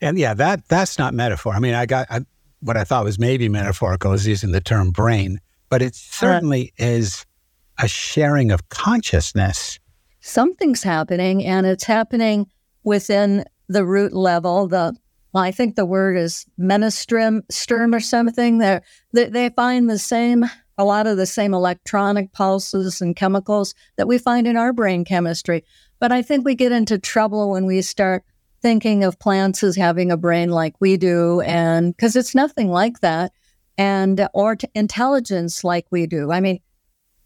And 0.00 0.18
yeah, 0.18 0.34
that 0.34 0.66
that's 0.68 0.98
not 0.98 1.14
metaphor. 1.14 1.54
I 1.54 1.60
mean, 1.60 1.74
I 1.74 1.86
got 1.86 2.08
I, 2.10 2.20
what 2.60 2.76
I 2.76 2.84
thought 2.84 3.04
was 3.04 3.18
maybe 3.18 3.48
metaphorical 3.48 4.12
is 4.12 4.26
using 4.26 4.50
the 4.52 4.60
term 4.60 4.90
brain, 4.90 5.40
but 5.68 5.80
it 5.80 5.94
certainly 5.94 6.72
uh, 6.80 6.84
is 6.84 7.24
a 7.78 7.88
sharing 7.88 8.50
of 8.50 8.68
consciousness. 8.68 9.78
Something's 10.22 10.84
happening, 10.84 11.44
and 11.44 11.66
it's 11.66 11.84
happening 11.84 12.46
within 12.84 13.44
the 13.68 13.84
root 13.84 14.12
level. 14.12 14.68
The 14.68 14.96
I 15.34 15.50
think 15.50 15.74
the 15.74 15.86
word 15.86 16.16
is 16.16 16.46
menestrum 16.58 17.42
sturm 17.50 17.94
or 17.94 18.00
something. 18.00 18.58
they 18.58 18.80
they 19.12 19.50
find 19.50 19.90
the 19.90 19.98
same 19.98 20.44
a 20.78 20.84
lot 20.84 21.06
of 21.06 21.16
the 21.16 21.26
same 21.26 21.52
electronic 21.54 22.32
pulses 22.32 23.00
and 23.00 23.16
chemicals 23.16 23.74
that 23.96 24.08
we 24.08 24.16
find 24.16 24.46
in 24.46 24.56
our 24.56 24.72
brain 24.72 25.04
chemistry. 25.04 25.64
But 25.98 26.12
I 26.12 26.22
think 26.22 26.44
we 26.44 26.54
get 26.54 26.72
into 26.72 26.98
trouble 26.98 27.50
when 27.50 27.66
we 27.66 27.82
start 27.82 28.24
thinking 28.62 29.04
of 29.04 29.18
plants 29.18 29.62
as 29.62 29.76
having 29.76 30.10
a 30.10 30.16
brain 30.16 30.50
like 30.50 30.74
we 30.80 30.96
do, 30.96 31.40
and 31.40 31.96
because 31.96 32.14
it's 32.14 32.34
nothing 32.34 32.68
like 32.68 33.00
that, 33.00 33.32
and 33.76 34.28
or 34.34 34.56
intelligence 34.74 35.64
like 35.64 35.86
we 35.90 36.06
do. 36.06 36.30
I 36.30 36.40
mean, 36.40 36.60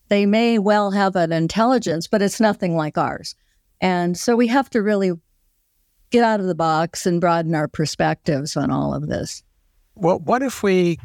they 0.08 0.26
may 0.26 0.58
well 0.58 0.90
have 0.90 1.16
an 1.16 1.32
intelligence, 1.32 2.06
but 2.06 2.22
it's 2.22 2.40
nothing 2.40 2.76
like 2.76 2.98
ours. 2.98 3.34
And 3.80 4.16
so 4.16 4.36
we 4.36 4.46
have 4.48 4.70
to 4.70 4.82
really 4.82 5.12
get 6.10 6.24
out 6.24 6.40
of 6.40 6.46
the 6.46 6.54
box 6.54 7.06
and 7.06 7.20
broaden 7.20 7.54
our 7.54 7.68
perspectives 7.68 8.56
on 8.56 8.70
all 8.70 8.94
of 8.94 9.08
this. 9.08 9.42
Well, 9.94 10.18
what 10.20 10.42
if 10.42 10.62
we 10.62 10.98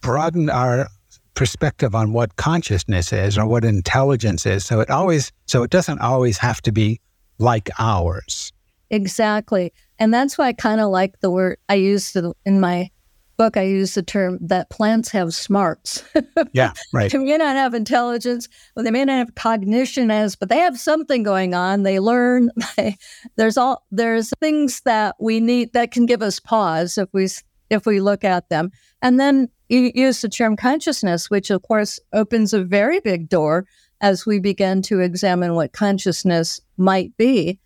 broaden 0.00 0.50
our 0.50 0.88
perspective 1.34 1.94
on 1.94 2.12
what 2.12 2.36
consciousness 2.36 3.12
is 3.12 3.38
or 3.38 3.46
what 3.46 3.64
intelligence 3.64 4.44
is 4.44 4.66
so 4.66 4.80
it 4.80 4.90
always 4.90 5.32
so 5.46 5.62
it 5.62 5.70
doesn't 5.70 5.98
always 6.00 6.36
have 6.36 6.60
to 6.60 6.70
be 6.70 7.00
like 7.38 7.70
ours 7.78 8.52
Exactly. 8.92 9.72
And 9.98 10.12
that's 10.12 10.36
why 10.36 10.48
I 10.48 10.52
kind 10.52 10.80
of 10.80 10.90
like 10.90 11.18
the 11.20 11.30
word 11.30 11.58
I 11.68 11.74
used 11.74 12.16
in 12.44 12.60
my 12.60 12.90
book. 13.42 13.56
I 13.56 13.62
use 13.62 13.94
the 13.94 14.04
term 14.04 14.38
that 14.40 14.70
plants 14.70 15.10
have 15.10 15.34
smarts. 15.34 16.04
yeah, 16.52 16.72
right. 16.92 17.10
they 17.10 17.18
may 17.18 17.36
not 17.36 17.56
have 17.56 17.74
intelligence, 17.74 18.48
well, 18.76 18.84
they 18.84 18.92
may 18.92 19.04
not 19.04 19.16
have 19.16 19.34
cognition 19.34 20.12
as, 20.12 20.36
but 20.36 20.48
they 20.48 20.58
have 20.58 20.78
something 20.78 21.24
going 21.24 21.52
on. 21.52 21.82
They 21.82 21.98
learn. 21.98 22.50
They, 22.76 22.96
there's 23.36 23.58
all 23.58 23.84
there's 23.90 24.30
things 24.40 24.80
that 24.82 25.16
we 25.20 25.40
need 25.40 25.74
that 25.74 25.90
can 25.90 26.06
give 26.06 26.22
us 26.22 26.40
pause 26.40 26.96
if 26.96 27.08
we 27.12 27.28
if 27.68 27.84
we 27.84 28.00
look 28.00 28.24
at 28.24 28.48
them. 28.48 28.70
And 29.02 29.18
then 29.20 29.48
you 29.68 29.90
use 29.94 30.20
the 30.22 30.28
term 30.28 30.56
consciousness, 30.56 31.28
which 31.28 31.50
of 31.50 31.62
course 31.62 31.98
opens 32.12 32.54
a 32.54 32.62
very 32.64 33.00
big 33.00 33.28
door 33.28 33.66
as 34.00 34.24
we 34.24 34.38
begin 34.38 34.80
to 34.82 35.00
examine 35.00 35.54
what 35.54 35.72
consciousness 35.72 36.60
might 36.76 37.14
be. 37.16 37.58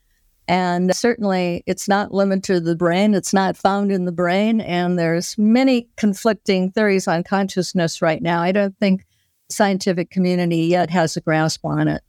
And 0.48 0.94
certainly 0.94 1.64
it's 1.66 1.88
not 1.88 2.14
limited 2.14 2.42
to 2.44 2.60
the 2.60 2.76
brain. 2.76 3.14
It's 3.14 3.32
not 3.32 3.56
found 3.56 3.90
in 3.90 4.04
the 4.04 4.12
brain. 4.12 4.60
And 4.60 4.98
there's 4.98 5.36
many 5.36 5.88
conflicting 5.96 6.70
theories 6.70 7.08
on 7.08 7.24
consciousness 7.24 8.00
right 8.00 8.22
now. 8.22 8.42
I 8.42 8.52
don't 8.52 8.76
think 8.78 9.04
scientific 9.48 10.10
community 10.10 10.58
yet 10.58 10.90
has 10.90 11.16
a 11.16 11.20
grasp 11.20 11.64
on 11.64 11.88
it. 11.88 12.02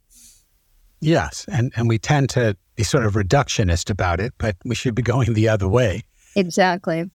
Yes. 1.00 1.46
And, 1.50 1.72
and 1.76 1.88
we 1.88 1.98
tend 1.98 2.30
to 2.30 2.56
be 2.76 2.84
sort 2.84 3.06
of 3.06 3.14
reductionist 3.14 3.90
about 3.90 4.20
it, 4.20 4.32
but 4.38 4.56
we 4.64 4.74
should 4.74 4.94
be 4.94 5.02
going 5.02 5.34
the 5.34 5.48
other 5.48 5.68
way. 5.68 6.02
Exactly. 6.36 7.10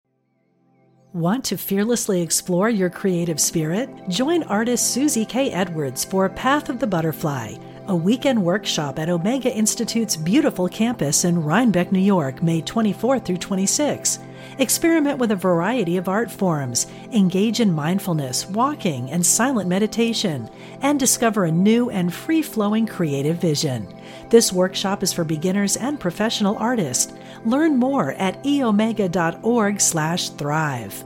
Want 1.12 1.45
to 1.47 1.59
fearlessly 1.59 2.23
explore 2.23 2.71
your 2.71 2.88
creative 2.91 3.38
spirit? 3.38 3.91
Join 4.09 4.43
artist 4.45 4.93
Susie 4.93 5.26
K. 5.26 5.50
Edwards 5.52 6.05
for 6.05 6.29
Path 6.29 6.69
of 6.69 6.79
the 6.79 6.87
Butterfly 6.87 7.57
a 7.93 7.97
weekend 7.97 8.43
workshop 8.43 8.99
at 8.99 9.11
Omega 9.11 9.55
Institute's 9.55 10.17
beautiful 10.17 10.67
campus 10.67 11.27
in 11.27 11.43
Rhinebeck, 11.43 11.93
New 11.93 12.01
York, 12.01 12.43
May 12.43 12.63
24 12.63 13.19
through 13.19 13.37
26. 13.37 14.19
Experiment 14.59 15.19
with 15.19 15.31
a 15.31 15.37
variety 15.37 15.99
of 15.99 16.09
art 16.09 16.31
forms, 16.31 16.87
engage 17.13 17.61
in 17.61 17.71
mindfulness, 17.71 18.47
walking, 18.47 19.11
and 19.11 19.25
silent 19.25 19.69
meditation, 19.69 20.49
and 20.81 20.99
discover 20.99 21.45
a 21.45 21.53
new 21.53 21.91
and 21.91 22.15
free 22.15 22.41
flowing 22.41 22.87
creative 22.87 23.37
vision. 23.37 23.87
This 24.31 24.55
workshop 24.55 25.03
is 25.03 25.13
for 25.13 25.23
beginners 25.23 25.77
and 25.77 26.01
professional 26.01 26.57
artists. 26.57 27.13
Learn 27.45 27.77
more 27.77 28.13
at 28.13 28.43
eomega.org/slash 28.43 30.31
thrive. 30.31 31.05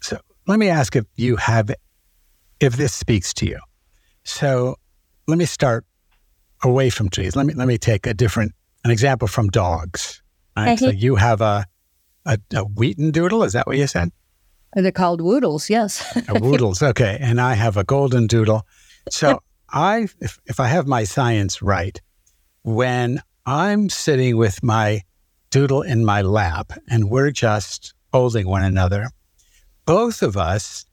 So 0.00 0.18
let 0.46 0.60
me 0.60 0.68
ask 0.68 0.94
if 0.94 1.06
you 1.16 1.34
have, 1.34 1.72
if 2.60 2.76
this 2.76 2.92
speaks 2.92 3.34
to 3.34 3.46
you. 3.46 3.58
So 4.24 4.76
let 5.26 5.38
me 5.38 5.44
start 5.44 5.84
away 6.62 6.90
from 6.90 7.08
trees. 7.08 7.36
Let 7.36 7.46
me 7.46 7.54
let 7.54 7.68
me 7.68 7.78
take 7.78 8.06
a 8.06 8.14
different 8.14 8.52
an 8.84 8.90
example 8.90 9.28
from 9.28 9.48
dogs. 9.48 10.22
Right? 10.56 10.76
Mm-hmm. 10.76 10.84
So 10.84 10.90
you 10.90 11.16
have 11.16 11.40
a, 11.40 11.66
a 12.26 12.38
a 12.54 12.62
Wheaten 12.64 13.10
Doodle. 13.10 13.44
Is 13.44 13.52
that 13.52 13.66
what 13.66 13.76
you 13.76 13.86
said? 13.86 14.10
They're 14.74 14.92
called 14.92 15.20
Whoodles. 15.20 15.68
Yes. 15.68 16.00
Whoodles. 16.28 16.82
Okay, 16.82 17.18
and 17.20 17.40
I 17.40 17.54
have 17.54 17.76
a 17.76 17.84
Golden 17.84 18.26
Doodle. 18.26 18.62
So 19.10 19.42
I, 19.68 20.08
if 20.20 20.38
if 20.46 20.60
I 20.60 20.66
have 20.66 20.86
my 20.86 21.04
science 21.04 21.62
right, 21.62 22.00
when 22.62 23.20
I'm 23.46 23.88
sitting 23.88 24.36
with 24.36 24.62
my 24.62 25.02
doodle 25.50 25.82
in 25.82 26.04
my 26.04 26.22
lap 26.22 26.72
and 26.88 27.10
we're 27.10 27.32
just 27.32 27.94
holding 28.12 28.46
one 28.46 28.62
another, 28.62 29.10
both 29.86 30.22
of 30.22 30.36
us 30.36 30.84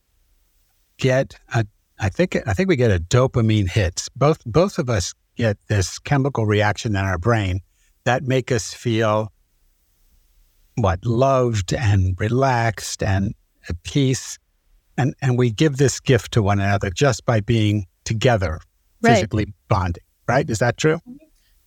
get 0.97 1.39
a 1.53 1.65
I 1.99 2.09
think 2.09 2.37
I 2.45 2.53
think 2.53 2.69
we 2.69 2.75
get 2.75 2.91
a 2.91 2.99
dopamine 2.99 3.69
hit. 3.69 4.07
Both 4.15 4.43
both 4.45 4.77
of 4.77 4.89
us 4.89 5.13
get 5.35 5.57
this 5.67 5.99
chemical 5.99 6.45
reaction 6.45 6.95
in 6.95 7.03
our 7.03 7.17
brain 7.17 7.61
that 8.03 8.23
make 8.23 8.51
us 8.51 8.73
feel 8.73 9.31
what 10.75 11.03
loved 11.05 11.73
and 11.73 12.15
relaxed 12.19 13.01
and 13.01 13.33
at 13.67 13.81
peace, 13.83 14.37
and 14.97 15.15
and 15.21 15.37
we 15.37 15.49
give 15.49 15.77
this 15.77 15.99
gift 15.99 16.33
to 16.33 16.43
one 16.43 16.59
another 16.59 16.89
just 16.89 17.25
by 17.25 17.41
being 17.41 17.87
together, 18.03 18.59
right. 19.01 19.15
physically 19.15 19.47
bonding. 19.67 20.03
Right? 20.27 20.49
Is 20.49 20.59
that 20.59 20.77
true? 20.77 20.99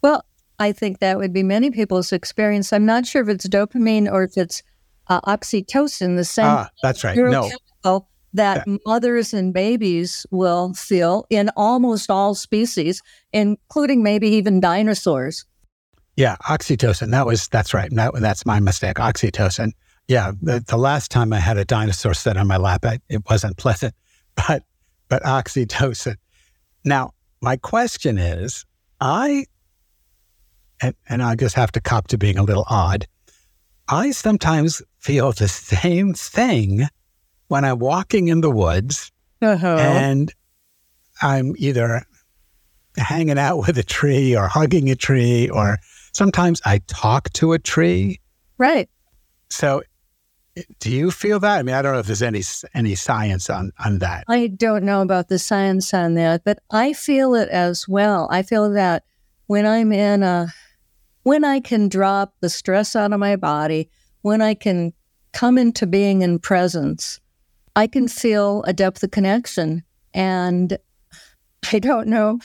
Well, 0.03 0.25
I 0.59 0.73
think 0.73 1.01
that 1.01 1.19
would 1.19 1.33
be 1.33 1.43
many 1.43 1.71
people's 1.71 2.13
experience. 2.13 2.73
I'm 2.73 2.87
not 2.87 3.07
sure 3.07 3.23
if 3.23 3.29
it's 3.29 3.49
dopamine 3.49 4.11
or 4.11 4.23
if 4.25 4.37
it's 4.37 4.63
uh, 5.09 5.21
oxytocin, 5.23 6.17
the 6.17 6.25
same. 6.25 6.47
Ah, 6.47 6.69
that's 6.83 7.03
right. 7.03 7.17
No 7.17 7.51
that 8.33 8.67
mothers 8.87 9.35
and 9.35 9.53
babies 9.53 10.27
will 10.31 10.73
feel 10.75 11.27
in 11.31 11.51
almost 11.57 12.11
all 12.11 12.35
species, 12.35 13.03
including 13.33 14.03
maybe 14.03 14.29
even 14.29 14.61
dinosaurs. 14.61 15.45
Yeah, 16.17 16.37
oxytocin. 16.49 17.11
That 17.11 17.27
was 17.27 17.49
that's 17.49 17.73
right. 17.73 17.89
That, 17.93 18.15
that's 18.15 18.45
my 18.45 18.61
mistake. 18.61 18.97
Oxytocin. 18.97 19.73
Yeah, 20.09 20.33
the, 20.43 20.63
the 20.67 20.77
last 20.77 21.11
time 21.11 21.33
I 21.33 21.39
had 21.39 21.57
a 21.57 21.65
dinosaur 21.65 22.15
sit 22.15 22.37
on 22.37 22.47
my 22.47 22.57
lap, 22.57 22.85
I, 22.85 22.99
it 23.09 23.23
wasn't 23.29 23.57
pleasant, 23.57 23.95
but 24.35 24.63
but 25.09 25.23
oxytocin. 25.23 26.17
Now, 26.85 27.13
my 27.41 27.57
question 27.57 28.19
is, 28.19 28.65
I 29.01 29.47
and, 30.81 30.95
and 31.09 31.23
I 31.23 31.35
just 31.35 31.55
have 31.57 31.73
to 31.73 31.81
cop 31.81 32.09
to 32.09 32.19
being 32.19 32.39
a 32.39 32.43
little 32.43 32.65
odd. 32.69 33.07
I 33.89 34.13
sometimes 34.13 34.83
feel 34.99 35.33
the 35.33 35.49
same 35.49 36.15
thing 36.15 36.87
when 37.50 37.64
I'm 37.64 37.80
walking 37.80 38.28
in 38.28 38.40
the 38.42 38.50
woods 38.50 39.11
uh-huh. 39.42 39.76
and 39.78 40.33
I'm 41.21 41.54
either 41.59 42.02
hanging 42.97 43.38
out 43.38 43.59
with 43.59 43.76
a 43.76 43.83
tree 43.83 44.37
or 44.37 44.47
hugging 44.47 44.88
a 44.88 44.95
tree, 44.95 45.49
or 45.49 45.78
sometimes 46.12 46.62
I 46.64 46.80
talk 46.87 47.30
to 47.35 47.52
a 47.52 47.59
tree. 47.59 48.21
Right. 48.57 48.88
So 49.49 49.83
Do 50.78 50.90
you 50.90 51.11
feel 51.11 51.38
that? 51.40 51.59
I 51.59 51.62
mean, 51.62 51.75
I 51.75 51.83
don't 51.83 51.92
know 51.92 52.00
if 52.00 52.07
there's 52.07 52.23
any 52.23 52.42
any 52.75 52.95
science 52.95 53.49
on 53.49 53.73
on 53.85 53.99
that. 53.99 54.25
I 54.28 54.49
don't 54.49 54.85
know 54.85 55.00
about 55.00 55.28
the 55.28 55.38
science 55.38 55.95
on 55.95 56.14
that, 56.14 56.42
but 56.45 56.59
I 56.71 56.92
feel 56.92 57.35
it 57.35 57.49
as 57.49 57.88
well. 57.88 58.28
I 58.30 58.42
feel 58.42 58.71
that 58.73 59.04
when 59.47 59.66
I'm 59.66 59.92
in 59.92 60.23
a 60.23 60.49
when 61.23 61.45
I 61.45 61.61
can 61.61 61.88
drop 61.88 62.35
the 62.40 62.49
stress 62.49 62.97
out 62.97 63.12
of 63.12 63.21
my 63.21 63.37
body, 63.37 63.88
when 64.23 64.40
I 64.40 64.54
can 64.54 64.92
come 65.33 65.59
into 65.59 65.87
being 65.87 66.23
in 66.23 66.38
presence, 66.38 67.20
I 67.77 67.87
can 67.87 68.09
feel 68.09 68.62
a 68.65 68.73
depth 68.73 69.03
of 69.03 69.11
connection. 69.11 69.83
And 70.12 70.77
I 71.73 71.79
don't 71.79 72.09
know 72.09 72.41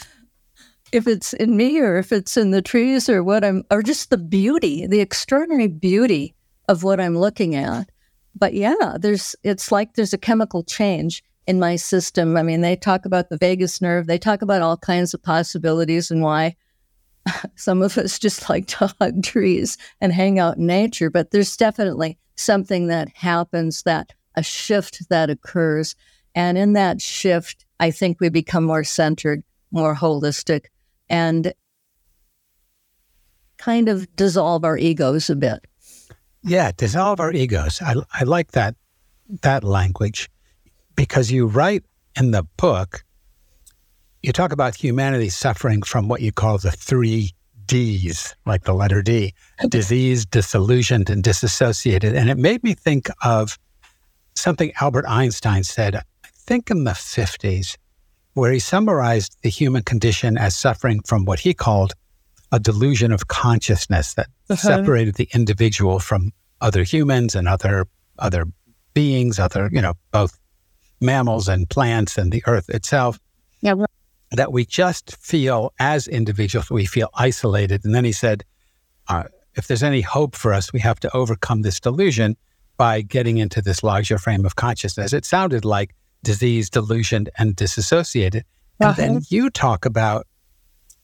if 0.92 1.08
it's 1.08 1.34
in 1.34 1.58
me 1.58 1.80
or 1.80 1.98
if 1.98 2.12
it's 2.12 2.38
in 2.38 2.52
the 2.52 2.62
trees 2.62 3.10
or 3.10 3.24
what 3.24 3.44
I'm, 3.44 3.64
or 3.72 3.82
just 3.82 4.10
the 4.10 4.18
beauty, 4.18 4.86
the 4.88 5.02
extraordinary 5.02 5.68
beauty 5.68 6.36
of 6.68 6.84
what 6.84 7.00
I'm 7.00 7.18
looking 7.18 7.56
at. 7.56 7.90
But 8.36 8.54
yeah, 8.54 8.98
there's, 9.00 9.36
it's 9.44 9.72
like 9.72 9.94
there's 9.94 10.14
a 10.14 10.18
chemical 10.18 10.64
change 10.64 11.24
in 11.48 11.60
my 11.60 11.76
system. 11.76 12.38
I 12.38 12.44
mean, 12.44 12.62
they 12.62 12.76
talk 12.76 13.06
about 13.06 13.30
the 13.30 13.38
vagus 13.38 13.82
nerve, 13.82 14.08
they 14.08 14.18
talk 14.18 14.42
about 14.42 14.62
all 14.62 14.78
kinds 14.78 15.14
of 15.14 15.24
possibilities 15.24 16.12
and 16.12 16.22
why 16.22 16.56
some 17.56 17.82
of 17.82 17.98
us 17.98 18.20
just 18.20 18.50
like 18.50 18.68
to 18.68 18.94
hug 19.00 19.24
trees 19.24 19.78
and 20.02 20.14
hang 20.14 20.40
out 20.40 20.58
in 20.58 20.68
nature, 20.68 21.10
but 21.10 21.32
there's 21.32 21.56
definitely 21.58 22.18
something 22.36 22.88
that 22.88 23.10
happens 23.16 23.84
that 23.84 24.14
a 24.36 24.44
shift 24.44 25.10
that 25.10 25.30
occurs. 25.30 25.96
And 26.34 26.58
in 26.58 26.74
that 26.74 27.02
shift, 27.02 27.66
I 27.80 27.92
think 27.92 28.20
we 28.20 28.30
become 28.30 28.64
more 28.66 28.84
centered, 28.84 29.44
more 29.72 29.96
holistic, 29.96 30.66
and 31.10 31.54
kind 33.58 33.90
of 33.90 34.14
dissolve 34.16 34.64
our 34.64 34.78
egos 34.78 35.30
a 35.30 35.36
bit. 35.36 35.66
Yeah, 36.44 36.72
dissolve 36.76 37.20
our 37.20 37.32
egos. 37.32 37.82
I, 37.82 37.96
I 38.14 38.24
like 38.24 38.52
that 38.52 38.76
that 39.42 39.64
language 39.64 40.30
because 40.96 41.32
you 41.32 41.48
write 41.48 41.84
in 42.16 42.32
the 42.32 42.44
book, 42.58 43.04
you 44.22 44.32
talk 44.32 44.52
about 44.52 44.76
humanity 44.76 45.30
suffering 45.30 45.82
from 45.82 46.08
what 46.08 46.22
you 46.22 46.32
call 46.32 46.58
the 46.58 46.72
three 46.72 47.32
D's, 47.66 48.36
like 48.46 48.64
the 48.64 48.74
letter 48.74 49.02
D 49.02 49.34
disease, 49.70 50.26
disillusioned, 50.26 51.10
and 51.10 51.24
disassociated. 51.24 52.16
And 52.16 52.30
it 52.30 52.38
made 52.38 52.64
me 52.64 52.74
think 52.74 53.10
of 53.24 53.58
something 54.36 54.72
Albert 54.80 55.06
Einstein 55.08 55.64
said, 55.64 55.96
I 55.96 56.02
think 56.34 56.70
in 56.70 56.84
the 56.84 56.92
50s, 56.92 57.78
where 58.34 58.52
he 58.52 58.60
summarized 58.60 59.38
the 59.42 59.50
human 59.50 59.84
condition 59.84 60.38
as 60.38 60.56
suffering 60.56 61.02
from 61.06 61.26
what 61.26 61.40
he 61.40 61.54
called 61.54 61.94
a 62.52 62.60
delusion 62.60 63.12
of 63.12 63.28
consciousness 63.28 64.14
that 64.16 64.28
uh-huh. 64.50 64.56
separated 64.58 65.16
the 65.16 65.30
individual 65.34 66.00
from 66.00 66.32
other 66.62 66.84
humans 66.84 67.36
and 67.36 67.48
other 67.48 67.88
other 68.20 68.46
beings, 68.94 69.40
other, 69.40 69.70
you 69.72 69.82
know, 69.82 69.94
both 70.12 70.40
mammals 71.02 71.48
and 71.48 71.70
plants 71.70 72.18
and 72.18 72.32
the 72.32 72.42
earth 72.48 72.70
itself. 72.70 73.20
Yeah. 73.62 73.76
That 74.32 74.52
we 74.52 74.66
just 74.66 75.16
feel 75.18 75.74
as 75.80 76.08
individuals, 76.08 76.72
we 76.72 76.86
feel 76.86 77.10
isolated. 77.16 77.84
And 77.84 77.94
then 77.94 78.06
he 78.06 78.12
said, 78.12 78.44
uh, 79.08 79.26
if 79.56 79.68
there's 79.68 79.84
any 79.84 80.02
hope 80.02 80.36
for 80.36 80.54
us, 80.54 80.74
we 80.74 80.80
have 80.80 81.00
to 81.02 81.16
overcome 81.16 81.62
this 81.62 81.80
delusion 81.80 82.36
by 82.78 83.02
getting 83.02 83.38
into 83.38 83.62
this 83.62 83.84
larger 83.84 84.18
frame 84.18 84.46
of 84.46 84.56
consciousness. 84.56 85.14
It 85.14 85.26
sounded 85.26 85.66
like 85.66 85.96
disease, 86.24 86.70
delusioned, 86.70 87.30
and 87.38 87.56
disassociated. 87.56 88.44
And 88.80 88.90
uh-huh. 88.90 89.02
then 89.02 89.22
you 89.30 89.50
talk 89.50 89.86
about 89.86 90.28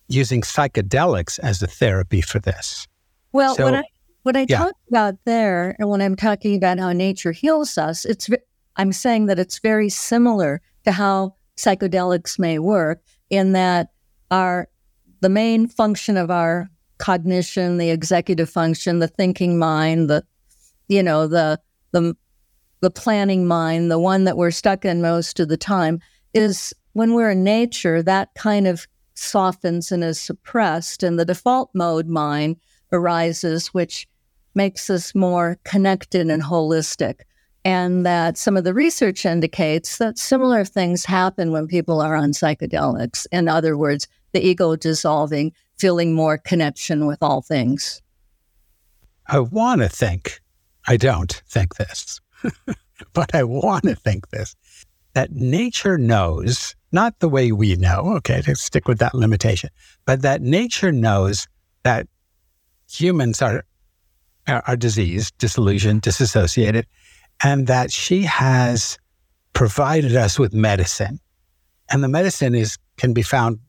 using 0.08 0.42
psychedelics 0.42 1.40
as 1.40 1.62
a 1.62 1.68
therapy 1.68 2.22
for 2.22 2.40
this. 2.40 2.88
Well, 3.32 3.56
so, 3.56 3.66
what 3.66 3.76
I 3.76 3.84
what 4.24 4.36
I 4.36 4.46
yeah. 4.48 4.58
talk 4.58 4.76
about 4.90 5.16
there, 5.26 5.76
and 5.80 5.90
when 5.90 6.02
I'm 6.02 6.16
talking 6.16 6.56
about 6.56 6.80
how 6.80 6.92
nature 6.92 7.32
heals 7.32 7.78
us, 7.78 8.06
it's 8.06 8.30
I'm 8.76 8.92
saying 8.92 9.28
that 9.28 9.40
it's 9.40 9.60
very 9.60 9.90
similar 9.90 10.62
to 10.86 10.92
how 10.92 11.36
psychedelics 11.58 12.38
may 12.38 12.60
work 12.60 13.02
in 13.30 13.54
that 13.54 13.92
our 14.30 14.68
the 15.22 15.30
main 15.30 15.68
function 15.68 16.18
of 16.18 16.30
our 16.30 16.70
cognition, 16.98 17.78
the 17.78 17.90
executive 17.90 18.50
function, 18.50 19.00
the 19.00 19.08
thinking 19.08 19.58
mind, 19.58 20.10
the 20.10 20.24
you 20.92 21.02
know, 21.02 21.26
the 21.26 21.58
the 21.92 22.16
the 22.82 22.92
planning 22.92 23.48
mind, 23.48 23.90
the 23.90 24.00
one 24.00 24.26
that 24.26 24.38
we're 24.38 24.52
stuck 24.52 24.84
in 24.84 25.02
most 25.02 25.40
of 25.40 25.48
the 25.48 25.58
time, 25.58 26.00
is 26.34 26.74
when 26.94 27.14
we're 27.14 27.32
in 27.32 27.44
nature, 27.44 28.04
that 28.04 28.34
kind 28.36 28.68
of 28.68 28.88
softens 29.14 29.92
and 29.92 30.04
is 30.04 30.20
suppressed, 30.20 31.02
and 31.02 31.18
the 31.18 31.24
default 31.26 31.70
mode 31.74 32.08
mind 32.08 32.58
arises, 32.92 33.68
which 33.68 34.06
makes 34.54 34.90
us 34.90 35.16
more 35.16 35.58
connected 35.64 36.30
and 36.30 36.44
holistic. 36.44 37.22
And 37.64 38.06
that 38.06 38.38
some 38.38 38.58
of 38.58 38.66
the 38.66 38.74
research 38.74 39.26
indicates 39.26 39.98
that 40.00 40.18
similar 40.18 40.66
things 40.66 41.06
happen 41.06 41.52
when 41.52 41.68
people 41.68 42.02
are 42.02 42.16
on 42.16 42.32
psychedelics. 42.32 43.28
In 43.32 43.48
other 43.48 43.78
words, 43.78 44.08
the 44.34 44.46
ego 44.46 44.76
dissolving, 44.76 45.54
feeling 45.78 46.14
more 46.14 46.38
connection 46.38 47.06
with 47.06 47.20
all 47.22 47.42
things. 47.42 48.02
I 49.28 49.40
want 49.40 49.80
to 49.82 49.88
think 49.88 50.41
I 50.88 50.98
don't 50.98 51.32
think 51.48 51.76
this, 51.76 52.20
but 53.14 53.34
I 53.36 53.44
want 53.44 53.84
to 53.84 53.96
think 53.96 54.30
this 54.30 54.56
that 55.14 55.32
nature 55.32 55.98
knows, 55.98 56.76
not 56.92 57.20
the 57.20 57.30
way 57.30 57.52
we 57.52 57.76
know, 57.76 58.14
okay, 58.18 58.42
to 58.42 58.56
stick 58.56 58.88
with 58.88 59.00
that 59.00 59.14
limitation, 59.14 59.70
but 60.06 60.22
that 60.22 60.42
nature 60.42 60.92
knows 60.92 61.48
that 61.84 62.08
humans 62.90 63.42
are, 63.42 63.66
are, 64.48 64.64
are 64.68 64.76
diseased, 64.76 65.38
disillusioned, 65.38 66.02
disassociated, 66.02 66.86
and 67.44 67.68
that 67.68 67.92
she 67.92 68.22
has 68.24 68.98
provided 69.54 70.16
us 70.16 70.40
with 70.40 70.54
medicine. 70.54 71.20
And 71.90 72.04
the 72.04 72.08
medicine 72.08 72.56
is 72.56 72.78
can 72.98 73.14
be 73.14 73.22
found 73.22 73.60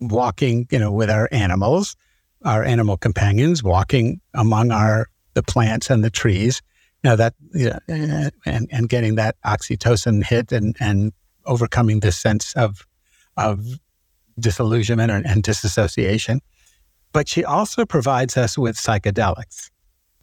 walking, 0.00 0.66
you 0.70 0.78
know, 0.78 0.92
with 0.92 1.10
our 1.10 1.28
animals, 1.32 1.96
our 2.44 2.62
animal 2.62 2.96
companions, 2.96 3.62
walking 3.62 4.20
among 4.34 4.70
our 4.70 5.08
the 5.40 5.52
plants 5.52 5.90
and 5.90 6.04
the 6.04 6.10
trees. 6.10 6.60
You 7.02 7.10
know 7.10 7.16
that, 7.16 7.34
you 7.54 7.70
know, 7.70 8.30
and 8.44 8.68
and 8.70 8.88
getting 8.88 9.14
that 9.14 9.36
oxytocin 9.46 10.22
hit 10.22 10.52
and 10.52 10.76
and 10.80 11.12
overcoming 11.46 12.00
this 12.00 12.18
sense 12.18 12.52
of 12.54 12.86
of 13.36 13.64
disillusionment 14.38 15.10
and, 15.10 15.26
and 15.26 15.42
disassociation. 15.42 16.40
But 17.12 17.28
she 17.28 17.44
also 17.44 17.86
provides 17.86 18.36
us 18.36 18.58
with 18.58 18.76
psychedelics. 18.76 19.70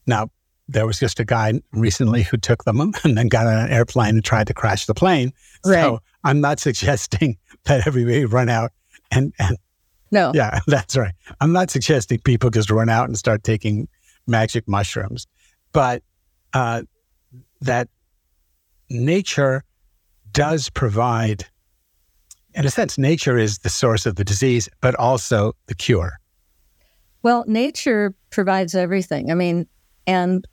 Now, 0.06 0.30
there 0.69 0.86
was 0.86 0.99
just 0.99 1.19
a 1.19 1.25
guy 1.25 1.60
recently 1.73 2.23
who 2.23 2.38
took 2.38 2.63
them 2.63 2.80
and 3.03 3.17
then 3.17 3.27
got 3.27 3.47
on 3.47 3.58
an 3.58 3.71
airplane 3.71 4.15
and 4.15 4.23
tried 4.23 4.47
to 4.47 4.53
crash 4.53 4.86
the 4.86 4.93
plane. 4.93 5.34
Right. 5.65 5.82
So 5.82 5.99
I'm 6.23 6.41
not 6.41 6.60
suggesting 6.67 7.38
that 7.65 7.88
everybody 7.88 8.25
run 8.25 8.49
out 8.49 8.71
and, 9.12 9.34
and 9.39 9.58
no. 10.12 10.32
Yeah, 10.34 10.60
that's 10.67 10.95
right. 10.95 11.13
I'm 11.41 11.51
not 11.51 11.69
suggesting 11.69 12.19
people 12.19 12.49
just 12.49 12.69
run 12.69 12.89
out 12.89 13.08
and 13.08 13.17
start 13.17 13.43
taking 13.43 13.88
magic 14.27 14.67
mushrooms, 14.67 15.25
but 15.71 16.03
uh, 16.53 16.83
that 17.61 17.87
nature 18.89 19.63
does 20.31 20.69
provide, 20.69 21.45
in 22.53 22.65
a 22.65 22.69
sense, 22.69 22.97
nature 22.97 23.37
is 23.37 23.59
the 23.59 23.69
source 23.69 24.05
of 24.05 24.15
the 24.15 24.23
disease, 24.23 24.69
but 24.81 24.95
also 24.95 25.53
the 25.67 25.75
cure. 25.75 26.19
Well, 27.23 27.43
nature 27.47 28.13
provides 28.29 28.75
everything. 28.75 29.31
I 29.31 29.35
mean, 29.35 29.67
and 30.05 30.47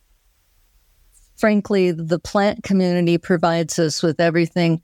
frankly, 1.36 1.90
the 1.90 2.18
plant 2.18 2.62
community 2.62 3.18
provides 3.18 3.78
us 3.78 4.02
with 4.02 4.20
everything 4.20 4.82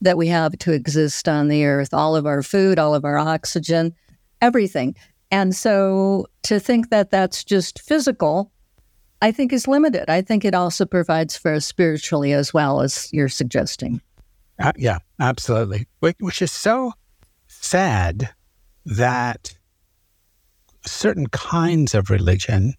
that 0.00 0.16
we 0.16 0.28
have 0.28 0.56
to 0.58 0.72
exist 0.72 1.28
on 1.28 1.48
the 1.48 1.64
earth 1.64 1.92
all 1.92 2.14
of 2.14 2.26
our 2.26 2.42
food, 2.42 2.78
all 2.78 2.94
of 2.94 3.04
our 3.04 3.18
oxygen, 3.18 3.94
everything. 4.40 4.94
And 5.30 5.54
so 5.54 6.26
to 6.44 6.58
think 6.58 6.90
that 6.90 7.10
that's 7.10 7.44
just 7.44 7.80
physical, 7.80 8.50
I 9.20 9.32
think 9.32 9.52
is 9.52 9.68
limited. 9.68 10.08
I 10.08 10.22
think 10.22 10.44
it 10.44 10.54
also 10.54 10.86
provides 10.86 11.36
for 11.36 11.54
us 11.54 11.66
spiritually 11.66 12.32
as 12.32 12.54
well 12.54 12.80
as 12.80 13.12
you're 13.12 13.28
suggesting. 13.28 14.00
Uh, 14.60 14.72
yeah, 14.76 14.98
absolutely. 15.20 15.86
Which 16.00 16.42
is 16.42 16.50
so 16.50 16.92
sad 17.46 18.30
that 18.86 19.56
certain 20.86 21.26
kinds 21.28 21.94
of 21.94 22.10
religion 22.10 22.74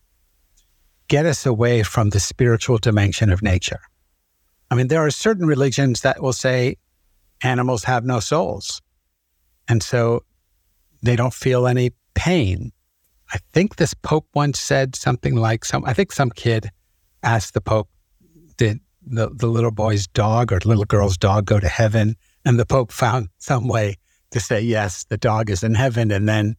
get 1.08 1.26
us 1.26 1.46
away 1.46 1.84
from 1.84 2.10
the 2.10 2.20
spiritual 2.20 2.78
dimension 2.78 3.32
of 3.32 3.42
nature. 3.42 3.80
I 4.72 4.76
mean, 4.76 4.88
there 4.88 5.04
are 5.06 5.12
certain 5.12 5.48
religions 5.48 6.02
that 6.02 6.22
will 6.22 6.34
say 6.34 6.78
animals 7.42 7.84
have 7.86 8.06
no 8.06 8.20
souls. 8.20 8.82
And 9.68 9.82
so 9.82 10.24
they 11.02 11.16
don't 11.16 11.34
feel 11.34 11.68
any 11.68 11.92
pain. 12.20 12.72
I 13.34 13.40
think 13.54 13.78
this 13.78 13.94
Pope 13.94 14.28
once 14.34 14.60
said 14.60 14.96
something 14.96 15.36
like 15.36 15.64
some 15.64 15.86
I 15.86 15.94
think 15.94 16.12
some 16.12 16.32
kid 16.32 16.70
asked 17.24 17.54
the 17.54 17.62
Pope, 17.62 17.90
did 18.58 18.80
the, 19.06 19.30
the 19.30 19.48
little 19.48 19.72
boy's 19.72 20.06
dog 20.06 20.52
or 20.52 20.60
little 20.66 20.84
girl's 20.84 21.18
dog 21.18 21.46
go 21.46 21.60
to 21.60 21.70
heaven? 21.70 22.18
And 22.44 22.60
the 22.60 22.66
Pope 22.66 22.92
found 22.92 23.30
some 23.38 23.68
way 23.68 23.96
to 24.32 24.40
say, 24.40 24.60
yes, 24.60 25.06
the 25.06 25.18
dog 25.18 25.50
is 25.50 25.64
in 25.64 25.76
heaven. 25.76 26.12
And 26.12 26.28
then 26.28 26.56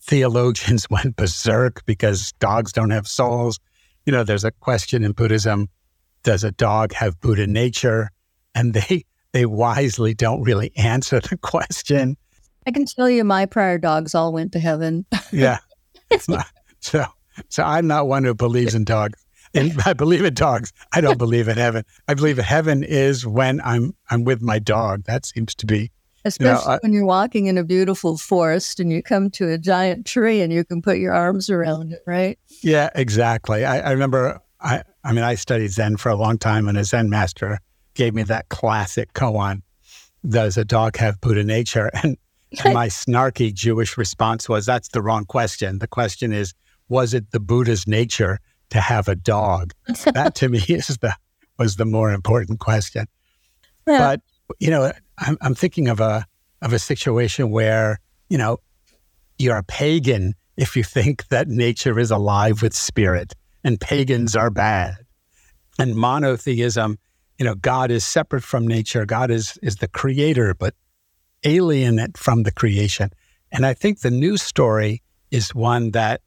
theologians 0.00 0.90
went 0.90 1.16
berserk 1.16 1.84
because 1.86 2.32
dogs 2.32 2.72
don't 2.72 2.90
have 2.90 3.08
souls. 3.08 3.58
You 4.04 4.12
know, 4.12 4.24
there's 4.24 4.44
a 4.44 4.50
question 4.50 5.04
in 5.04 5.12
Buddhism 5.12 5.68
does 6.22 6.44
a 6.44 6.52
dog 6.52 6.92
have 6.92 7.20
Buddha 7.20 7.46
nature? 7.46 8.10
And 8.54 8.74
they 8.74 9.04
they 9.32 9.46
wisely 9.46 10.12
don't 10.14 10.42
really 10.42 10.72
answer 10.76 11.20
the 11.20 11.36
question. 11.38 12.16
I 12.66 12.70
can 12.70 12.84
tell 12.86 13.10
you 13.10 13.24
my 13.24 13.46
prior 13.46 13.78
dogs 13.78 14.14
all 14.14 14.32
went 14.32 14.52
to 14.52 14.60
heaven. 14.60 15.04
yeah. 15.32 15.58
So 16.80 17.06
so 17.48 17.62
I'm 17.62 17.86
not 17.86 18.08
one 18.08 18.24
who 18.24 18.34
believes 18.34 18.74
in 18.74 18.84
dogs. 18.84 19.24
And 19.54 19.72
I 19.86 19.92
believe 19.92 20.24
in 20.24 20.34
dogs. 20.34 20.72
I 20.92 21.00
don't 21.00 21.18
believe 21.18 21.48
in 21.48 21.56
heaven. 21.56 21.84
I 22.08 22.14
believe 22.14 22.38
heaven 22.38 22.82
is 22.82 23.26
when 23.26 23.60
I'm 23.64 23.94
I'm 24.10 24.24
with 24.24 24.42
my 24.42 24.58
dog. 24.58 25.04
That 25.04 25.26
seems 25.26 25.54
to 25.56 25.66
be 25.66 25.90
Especially 26.24 26.62
you 26.62 26.68
know, 26.68 26.74
I, 26.74 26.78
when 26.82 26.92
you're 26.92 27.04
walking 27.04 27.46
in 27.46 27.58
a 27.58 27.64
beautiful 27.64 28.16
forest 28.16 28.78
and 28.78 28.92
you 28.92 29.02
come 29.02 29.28
to 29.32 29.48
a 29.48 29.58
giant 29.58 30.06
tree 30.06 30.40
and 30.40 30.52
you 30.52 30.64
can 30.64 30.80
put 30.80 30.98
your 30.98 31.12
arms 31.12 31.50
around 31.50 31.92
it, 31.92 32.02
right? 32.06 32.38
Yeah, 32.62 32.90
exactly. 32.94 33.64
I, 33.64 33.80
I 33.80 33.90
remember 33.90 34.40
I 34.60 34.84
I 35.02 35.12
mean 35.12 35.24
I 35.24 35.34
studied 35.34 35.72
Zen 35.72 35.96
for 35.96 36.10
a 36.10 36.16
long 36.16 36.38
time 36.38 36.68
and 36.68 36.78
a 36.78 36.84
Zen 36.84 37.10
master 37.10 37.58
gave 37.94 38.14
me 38.14 38.22
that 38.24 38.48
classic 38.48 39.12
koan, 39.14 39.62
Does 40.26 40.56
a 40.56 40.64
dog 40.64 40.96
have 40.96 41.20
Buddha 41.20 41.44
nature? 41.44 41.90
And, 42.02 42.16
and 42.64 42.74
my 42.74 42.88
snarky 42.88 43.52
Jewish 43.52 43.96
response 43.96 44.48
was, 44.48 44.66
That's 44.66 44.88
the 44.88 45.02
wrong 45.02 45.24
question. 45.24 45.78
The 45.78 45.86
question 45.88 46.32
is, 46.32 46.54
was 46.88 47.14
it 47.14 47.30
the 47.30 47.40
Buddha's 47.40 47.86
nature 47.86 48.38
to 48.70 48.80
have 48.80 49.08
a 49.08 49.14
dog? 49.14 49.72
that 50.14 50.34
to 50.36 50.48
me 50.48 50.60
is 50.68 50.98
the 50.98 51.14
was 51.58 51.76
the 51.76 51.84
more 51.84 52.12
important 52.12 52.60
question. 52.60 53.06
Yeah. 53.86 53.98
But 53.98 54.20
you 54.58 54.70
know, 54.70 54.92
I'm, 55.18 55.38
I'm 55.40 55.54
thinking 55.54 55.88
of 55.88 56.00
a 56.00 56.26
of 56.60 56.72
a 56.72 56.78
situation 56.78 57.50
where 57.50 58.00
you 58.28 58.38
know 58.38 58.58
you're 59.38 59.56
a 59.56 59.64
pagan 59.64 60.34
if 60.56 60.76
you 60.76 60.84
think 60.84 61.28
that 61.28 61.48
nature 61.48 61.98
is 61.98 62.10
alive 62.10 62.62
with 62.62 62.74
spirit 62.74 63.34
and 63.64 63.80
pagans 63.80 64.36
are 64.36 64.50
bad. 64.50 64.96
And 65.78 65.96
monotheism, 65.96 66.98
you 67.38 67.44
know, 67.44 67.54
God 67.54 67.90
is 67.90 68.04
separate 68.04 68.42
from 68.42 68.66
nature. 68.66 69.06
God 69.06 69.30
is 69.30 69.58
is 69.62 69.76
the 69.76 69.88
creator, 69.88 70.54
but 70.54 70.74
alien 71.44 72.12
from 72.16 72.42
the 72.42 72.52
creation. 72.52 73.10
And 73.50 73.66
I 73.66 73.74
think 73.74 74.00
the 74.00 74.10
new 74.10 74.36
story 74.36 75.02
is 75.30 75.54
one 75.54 75.90
that 75.92 76.20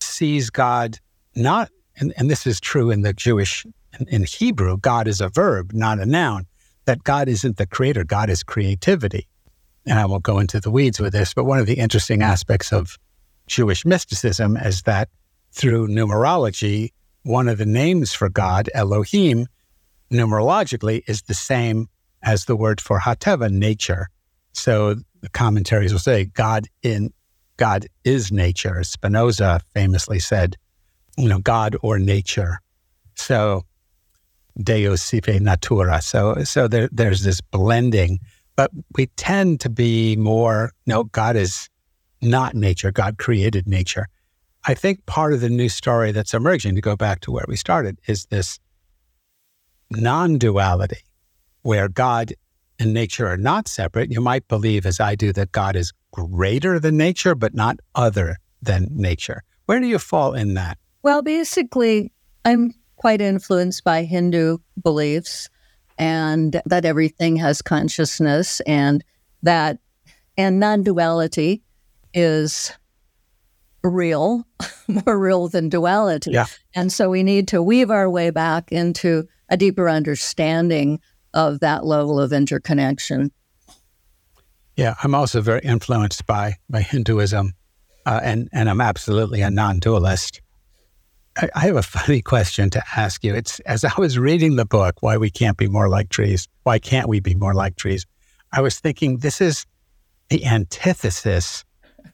sees 0.00 0.50
God 0.50 0.98
not, 1.34 1.70
and, 1.96 2.12
and 2.16 2.30
this 2.30 2.46
is 2.46 2.60
true 2.60 2.90
in 2.90 3.02
the 3.02 3.12
Jewish, 3.12 3.66
in, 3.98 4.08
in 4.08 4.24
Hebrew, 4.24 4.76
God 4.78 5.08
is 5.08 5.20
a 5.20 5.28
verb, 5.28 5.72
not 5.72 5.98
a 5.98 6.06
noun, 6.06 6.46
that 6.84 7.04
God 7.04 7.28
isn't 7.28 7.56
the 7.56 7.66
creator, 7.66 8.04
God 8.04 8.30
is 8.30 8.42
creativity. 8.42 9.26
And 9.86 9.98
I 9.98 10.06
won't 10.06 10.22
go 10.22 10.38
into 10.38 10.60
the 10.60 10.70
weeds 10.70 11.00
with 11.00 11.12
this, 11.12 11.34
but 11.34 11.44
one 11.44 11.58
of 11.58 11.66
the 11.66 11.74
interesting 11.74 12.22
aspects 12.22 12.72
of 12.72 12.98
Jewish 13.46 13.84
mysticism 13.84 14.56
is 14.56 14.82
that 14.82 15.08
through 15.52 15.88
numerology, 15.88 16.92
one 17.22 17.48
of 17.48 17.58
the 17.58 17.66
names 17.66 18.12
for 18.12 18.28
God, 18.28 18.70
Elohim, 18.74 19.46
numerologically 20.10 21.02
is 21.06 21.22
the 21.22 21.34
same 21.34 21.88
as 22.22 22.46
the 22.46 22.56
word 22.56 22.80
for 22.80 23.00
Hateva, 23.00 23.50
nature. 23.50 24.08
So 24.54 24.96
the 25.20 25.28
commentaries 25.30 25.92
will 25.92 26.00
say 26.00 26.26
God 26.26 26.66
in 26.82 27.12
God 27.56 27.86
is 28.04 28.32
nature. 28.32 28.82
Spinoza 28.82 29.60
famously 29.74 30.18
said, 30.18 30.56
you 31.16 31.28
know, 31.28 31.38
God 31.38 31.76
or 31.82 31.98
nature. 31.98 32.60
So 33.14 33.62
Deus 34.60 35.02
sive 35.02 35.40
natura. 35.40 36.00
So 36.02 36.42
so 36.44 36.68
there, 36.68 36.88
there's 36.92 37.22
this 37.22 37.40
blending, 37.40 38.18
but 38.56 38.70
we 38.96 39.06
tend 39.16 39.60
to 39.60 39.68
be 39.68 40.16
more, 40.16 40.72
no, 40.86 41.04
God 41.04 41.36
is 41.36 41.68
not 42.22 42.54
nature. 42.54 42.90
God 42.90 43.18
created 43.18 43.68
nature. 43.68 44.06
I 44.66 44.74
think 44.74 45.04
part 45.06 45.34
of 45.34 45.40
the 45.40 45.50
new 45.50 45.68
story 45.68 46.10
that's 46.12 46.32
emerging, 46.32 46.74
to 46.76 46.80
go 46.80 46.96
back 46.96 47.20
to 47.20 47.30
where 47.30 47.44
we 47.46 47.56
started, 47.56 47.98
is 48.06 48.26
this 48.26 48.58
non 49.90 50.38
duality 50.38 51.02
where 51.62 51.88
God 51.88 52.32
and 52.84 52.94
nature 52.94 53.26
are 53.26 53.36
not 53.36 53.66
separate. 53.66 54.12
You 54.12 54.20
might 54.20 54.46
believe, 54.46 54.86
as 54.86 55.00
I 55.00 55.14
do, 55.14 55.32
that 55.32 55.52
God 55.52 55.74
is 55.74 55.92
greater 56.12 56.78
than 56.78 56.96
nature, 56.96 57.34
but 57.34 57.54
not 57.54 57.78
other 57.94 58.36
than 58.62 58.88
nature. 58.92 59.42
Where 59.66 59.80
do 59.80 59.86
you 59.86 59.98
fall 59.98 60.34
in 60.34 60.54
that? 60.54 60.78
Well, 61.02 61.22
basically, 61.22 62.12
I'm 62.44 62.74
quite 62.96 63.20
influenced 63.20 63.82
by 63.84 64.04
Hindu 64.04 64.58
beliefs 64.82 65.48
and 65.98 66.60
that 66.66 66.84
everything 66.84 67.36
has 67.36 67.62
consciousness 67.62 68.60
and 68.60 69.02
that 69.42 69.78
and 70.36 70.58
non-duality 70.58 71.62
is 72.12 72.72
real, 73.82 74.46
more 74.88 75.18
real 75.18 75.48
than 75.48 75.68
duality. 75.68 76.32
Yeah. 76.32 76.46
And 76.74 76.92
so 76.92 77.08
we 77.08 77.22
need 77.22 77.48
to 77.48 77.62
weave 77.62 77.90
our 77.90 78.10
way 78.10 78.30
back 78.30 78.72
into 78.72 79.28
a 79.48 79.56
deeper 79.56 79.88
understanding 79.88 81.00
of 81.34 81.60
that 81.60 81.84
level 81.84 82.18
of 82.18 82.32
interconnection. 82.32 83.30
Yeah, 84.76 84.94
I'm 85.02 85.14
also 85.14 85.40
very 85.40 85.60
influenced 85.60 86.26
by 86.26 86.54
by 86.70 86.80
Hinduism, 86.80 87.52
uh, 88.06 88.20
and 88.22 88.48
and 88.52 88.70
I'm 88.70 88.80
absolutely 88.80 89.42
a 89.42 89.50
non-dualist. 89.50 90.40
I, 91.36 91.48
I 91.54 91.60
have 91.66 91.76
a 91.76 91.82
funny 91.82 92.22
question 92.22 92.70
to 92.70 92.82
ask 92.96 93.22
you. 93.22 93.34
It's 93.34 93.60
as 93.60 93.84
I 93.84 93.92
was 93.98 94.18
reading 94.18 94.56
the 94.56 94.64
book, 94.64 94.96
"Why 95.00 95.16
We 95.16 95.30
Can't 95.30 95.56
Be 95.56 95.68
More 95.68 95.88
Like 95.88 96.08
Trees." 96.08 96.48
Why 96.62 96.78
can't 96.78 97.08
we 97.08 97.20
be 97.20 97.34
more 97.34 97.54
like 97.54 97.76
trees? 97.76 98.06
I 98.52 98.62
was 98.62 98.80
thinking 98.80 99.18
this 99.18 99.40
is 99.40 99.66
the 100.30 100.46
antithesis 100.46 101.64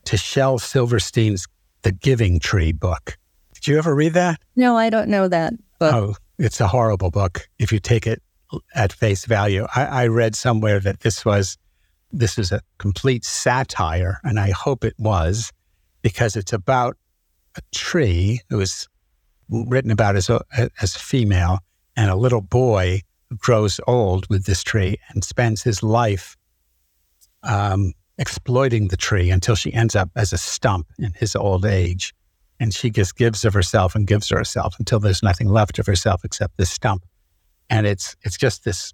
to 0.05 0.17
Shel 0.17 0.59
Silverstein's 0.59 1.47
the 1.83 1.91
Giving 1.91 2.39
Tree 2.39 2.73
book. 2.73 3.17
Did 3.53 3.67
you 3.67 3.77
ever 3.77 3.95
read 3.95 4.13
that? 4.13 4.41
No, 4.55 4.75
I 4.75 4.89
don't 4.89 5.07
know 5.07 5.27
that 5.27 5.53
book. 5.79 5.93
Oh, 5.93 6.15
it's 6.37 6.59
a 6.59 6.67
horrible 6.67 7.11
book 7.11 7.47
if 7.59 7.71
you 7.71 7.79
take 7.79 8.05
it 8.05 8.21
at 8.75 8.93
face 8.93 9.25
value. 9.25 9.65
I, 9.75 9.85
I 9.85 10.07
read 10.07 10.35
somewhere 10.35 10.79
that 10.79 11.01
this 11.01 11.25
was 11.25 11.57
this 12.11 12.37
is 12.37 12.51
a 12.51 12.61
complete 12.77 13.23
satire, 13.23 14.19
and 14.23 14.39
I 14.39 14.51
hope 14.51 14.83
it 14.83 14.95
was 14.99 15.51
because 16.01 16.35
it's 16.35 16.53
about 16.53 16.97
a 17.55 17.61
tree. 17.71 18.41
It 18.49 18.55
was 18.55 18.87
written 19.49 19.91
about 19.91 20.15
as 20.15 20.29
a 20.29 20.41
as 20.81 20.95
female 20.95 21.59
and 21.95 22.09
a 22.09 22.15
little 22.15 22.41
boy 22.41 23.01
who 23.29 23.37
grows 23.37 23.79
old 23.87 24.27
with 24.29 24.45
this 24.45 24.63
tree 24.63 24.97
and 25.09 25.23
spends 25.23 25.63
his 25.63 25.83
life 25.83 26.35
um, 27.43 27.93
exploiting 28.17 28.87
the 28.87 28.97
tree 28.97 29.29
until 29.29 29.55
she 29.55 29.73
ends 29.73 29.95
up 29.95 30.09
as 30.15 30.33
a 30.33 30.37
stump 30.37 30.87
in 30.99 31.13
his 31.13 31.35
old 31.35 31.65
age. 31.65 32.13
And 32.59 32.73
she 32.73 32.91
just 32.91 33.15
gives 33.15 33.43
of 33.43 33.53
herself 33.53 33.95
and 33.95 34.05
gives 34.05 34.31
of 34.31 34.37
herself 34.37 34.75
until 34.77 34.99
there's 34.99 35.23
nothing 35.23 35.49
left 35.49 35.79
of 35.79 35.87
herself 35.87 36.23
except 36.23 36.57
this 36.57 36.69
stump. 36.69 37.03
And 37.71 37.87
it's 37.87 38.15
it's 38.21 38.37
just 38.37 38.65
this 38.65 38.93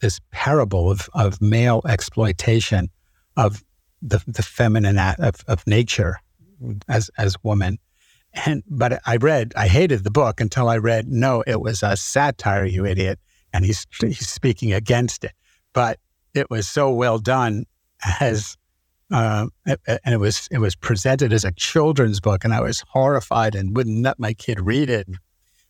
this 0.00 0.20
parable 0.30 0.90
of, 0.90 1.08
of 1.14 1.40
male 1.40 1.80
exploitation 1.88 2.90
of 3.36 3.64
the, 4.02 4.22
the 4.26 4.42
feminine 4.42 4.98
of, 4.98 5.36
of 5.48 5.66
nature 5.66 6.18
as 6.88 7.10
as 7.16 7.36
woman. 7.42 7.78
And 8.44 8.62
but 8.68 9.00
I 9.06 9.16
read 9.16 9.54
I 9.56 9.68
hated 9.68 10.04
the 10.04 10.10
book 10.10 10.40
until 10.40 10.68
I 10.68 10.76
read 10.76 11.08
no, 11.08 11.42
it 11.46 11.60
was 11.60 11.82
a 11.82 11.96
satire, 11.96 12.66
you 12.66 12.84
idiot. 12.84 13.18
And 13.52 13.64
he's 13.64 13.86
he's 14.00 14.28
speaking 14.28 14.72
against 14.72 15.24
it. 15.24 15.32
But 15.72 15.98
it 16.34 16.50
was 16.50 16.68
so 16.68 16.90
well 16.90 17.18
done 17.18 17.64
as 18.20 18.56
uh, 19.12 19.46
and 19.64 20.14
it 20.14 20.18
was 20.18 20.48
it 20.50 20.58
was 20.58 20.74
presented 20.74 21.32
as 21.32 21.44
a 21.44 21.52
children's 21.52 22.20
book, 22.20 22.44
and 22.44 22.52
I 22.52 22.60
was 22.60 22.82
horrified 22.88 23.54
and 23.54 23.76
wouldn't 23.76 24.02
let 24.02 24.18
my 24.18 24.34
kid 24.34 24.60
read 24.60 24.90
it. 24.90 25.06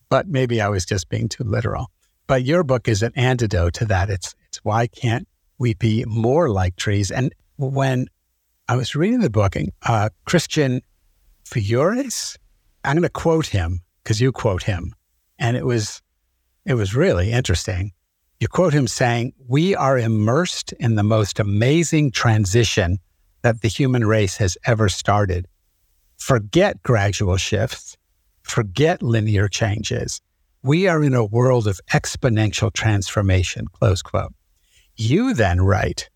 But 0.08 0.26
maybe 0.28 0.60
I 0.60 0.68
was 0.68 0.86
just 0.86 1.08
being 1.08 1.28
too 1.28 1.44
literal. 1.44 1.90
But 2.26 2.44
your 2.44 2.64
book 2.64 2.88
is 2.88 3.02
an 3.02 3.12
antidote 3.14 3.74
to 3.74 3.84
that. 3.86 4.10
It's 4.10 4.34
it's 4.48 4.64
why 4.64 4.86
can't 4.86 5.28
we 5.58 5.74
be 5.74 6.04
more 6.06 6.50
like 6.50 6.76
trees? 6.76 7.10
And 7.10 7.34
when 7.56 8.08
I 8.68 8.76
was 8.76 8.96
reading 8.96 9.20
the 9.20 9.30
book, 9.30 9.54
uh, 9.86 10.08
Christian 10.24 10.82
Figueres, 11.44 12.36
I'm 12.84 12.96
going 12.96 13.02
to 13.02 13.08
quote 13.08 13.46
him 13.46 13.80
because 14.02 14.20
you 14.20 14.32
quote 14.32 14.64
him, 14.64 14.94
and 15.38 15.56
it 15.56 15.64
was 15.64 16.02
it 16.64 16.74
was 16.74 16.94
really 16.94 17.30
interesting. 17.30 17.92
You 18.40 18.48
quote 18.48 18.74
him 18.74 18.86
saying, 18.86 19.32
We 19.48 19.74
are 19.74 19.98
immersed 19.98 20.72
in 20.74 20.96
the 20.96 21.02
most 21.02 21.38
amazing 21.38 22.10
transition 22.10 22.98
that 23.42 23.62
the 23.62 23.68
human 23.68 24.04
race 24.04 24.36
has 24.36 24.58
ever 24.66 24.88
started. 24.88 25.46
Forget 26.18 26.82
gradual 26.82 27.36
shifts, 27.36 27.96
forget 28.42 29.02
linear 29.02 29.48
changes. 29.48 30.20
We 30.66 30.88
are 30.88 31.04
in 31.04 31.14
a 31.14 31.24
world 31.24 31.68
of 31.68 31.80
exponential 31.92 32.72
transformation, 32.72 33.68
close 33.68 34.02
quote. 34.02 34.34
You 34.96 35.32
then 35.32 35.60
write, 35.60 36.10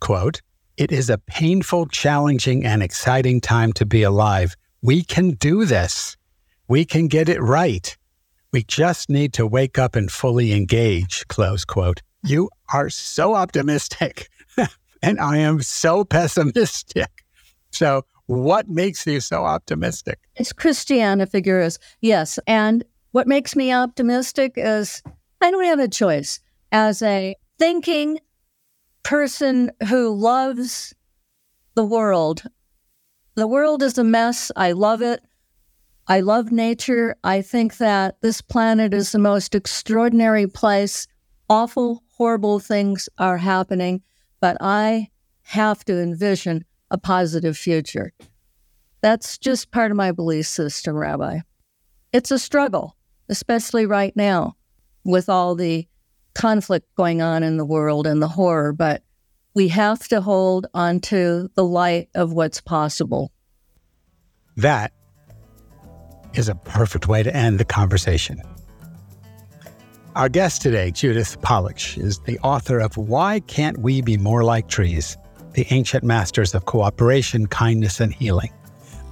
quote, 0.00 0.42
it 0.76 0.90
is 0.90 1.08
a 1.08 1.18
painful, 1.18 1.86
challenging, 1.86 2.64
and 2.64 2.82
exciting 2.82 3.40
time 3.40 3.72
to 3.74 3.86
be 3.86 4.02
alive. 4.02 4.56
We 4.82 5.04
can 5.04 5.34
do 5.34 5.64
this. 5.64 6.16
We 6.66 6.84
can 6.84 7.06
get 7.06 7.28
it 7.28 7.40
right. 7.40 7.96
We 8.52 8.64
just 8.64 9.08
need 9.08 9.32
to 9.34 9.46
wake 9.46 9.78
up 9.78 9.94
and 9.94 10.10
fully 10.10 10.52
engage, 10.52 11.24
close 11.28 11.64
quote. 11.64 12.02
You 12.24 12.50
are 12.72 12.90
so 12.90 13.36
optimistic, 13.36 14.28
and 15.00 15.20
I 15.20 15.36
am 15.36 15.62
so 15.62 16.04
pessimistic. 16.04 17.24
So, 17.70 18.04
what 18.26 18.68
makes 18.68 19.06
you 19.06 19.20
so 19.20 19.44
optimistic? 19.44 20.18
It's 20.34 20.52
Christiana 20.52 21.28
Figueres, 21.28 21.78
yes. 22.00 22.40
And 22.48 22.84
What 23.16 23.26
makes 23.26 23.56
me 23.56 23.72
optimistic 23.72 24.52
is 24.56 25.02
I 25.40 25.50
don't 25.50 25.64
have 25.64 25.78
a 25.78 25.88
choice. 25.88 26.38
As 26.70 27.00
a 27.00 27.34
thinking 27.58 28.18
person 29.04 29.70
who 29.88 30.14
loves 30.14 30.94
the 31.74 31.84
world, 31.86 32.42
the 33.34 33.46
world 33.46 33.82
is 33.82 33.96
a 33.96 34.04
mess. 34.04 34.52
I 34.54 34.72
love 34.72 35.00
it. 35.00 35.24
I 36.06 36.20
love 36.20 36.52
nature. 36.52 37.16
I 37.24 37.40
think 37.40 37.78
that 37.78 38.20
this 38.20 38.42
planet 38.42 38.92
is 38.92 39.12
the 39.12 39.18
most 39.18 39.54
extraordinary 39.54 40.46
place. 40.46 41.06
Awful, 41.48 42.02
horrible 42.18 42.58
things 42.58 43.08
are 43.16 43.38
happening, 43.38 44.02
but 44.42 44.58
I 44.60 45.08
have 45.44 45.86
to 45.86 45.98
envision 45.98 46.66
a 46.90 46.98
positive 46.98 47.56
future. 47.56 48.12
That's 49.00 49.38
just 49.38 49.70
part 49.70 49.90
of 49.90 49.96
my 49.96 50.12
belief 50.12 50.46
system, 50.46 50.94
Rabbi. 50.96 51.38
It's 52.12 52.30
a 52.30 52.38
struggle, 52.38 52.95
especially 53.28 53.86
right 53.86 54.14
now 54.16 54.56
with 55.04 55.28
all 55.28 55.54
the 55.54 55.86
conflict 56.34 56.94
going 56.96 57.22
on 57.22 57.42
in 57.42 57.56
the 57.56 57.64
world 57.64 58.06
and 58.06 58.22
the 58.22 58.28
horror, 58.28 58.72
but 58.72 59.02
we 59.54 59.68
have 59.68 60.06
to 60.08 60.20
hold 60.20 60.66
onto 60.74 61.48
the 61.54 61.64
light 61.64 62.08
of 62.14 62.32
what's 62.32 62.60
possible. 62.60 63.32
That 64.56 64.92
is 66.34 66.48
a 66.48 66.54
perfect 66.54 67.08
way 67.08 67.22
to 67.22 67.34
end 67.34 67.58
the 67.58 67.64
conversation. 67.64 68.42
Our 70.14 70.28
guest 70.28 70.62
today, 70.62 70.90
Judith 70.90 71.40
Polich, 71.42 71.98
is 71.98 72.20
the 72.20 72.38
author 72.40 72.80
of 72.80 72.96
Why 72.96 73.40
Can't 73.40 73.78
We 73.78 74.00
Be 74.00 74.16
More 74.16 74.44
Like 74.44 74.68
Trees? 74.68 75.16
The 75.52 75.66
Ancient 75.70 76.04
Masters 76.04 76.54
of 76.54 76.66
Cooperation, 76.66 77.46
Kindness, 77.46 78.00
and 78.00 78.12
Healing. 78.12 78.52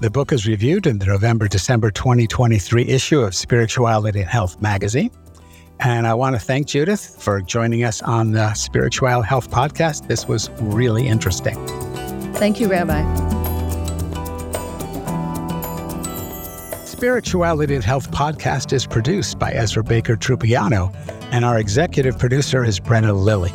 The 0.00 0.10
book 0.10 0.32
is 0.32 0.46
reviewed 0.46 0.86
in 0.86 0.98
the 0.98 1.06
November 1.06 1.46
December 1.46 1.90
2023 1.90 2.88
issue 2.88 3.20
of 3.20 3.34
Spirituality 3.34 4.20
and 4.20 4.28
Health 4.28 4.60
magazine. 4.60 5.10
And 5.80 6.06
I 6.06 6.14
want 6.14 6.34
to 6.34 6.40
thank 6.40 6.66
Judith 6.66 7.16
for 7.20 7.40
joining 7.40 7.84
us 7.84 8.02
on 8.02 8.32
the 8.32 8.52
Spiritual 8.54 9.22
Health 9.22 9.50
Podcast. 9.50 10.08
This 10.08 10.26
was 10.26 10.50
really 10.60 11.06
interesting. 11.06 11.54
Thank 12.34 12.60
you, 12.60 12.68
Rabbi. 12.68 13.02
Spirituality 16.84 17.74
and 17.74 17.84
Health 17.84 18.10
podcast 18.10 18.72
is 18.72 18.86
produced 18.86 19.38
by 19.38 19.52
Ezra 19.52 19.84
Baker 19.84 20.16
Trupiano, 20.16 20.94
and 21.32 21.44
our 21.44 21.58
executive 21.58 22.18
producer 22.18 22.64
is 22.64 22.80
Brenna 22.80 23.14
Lilly. 23.14 23.52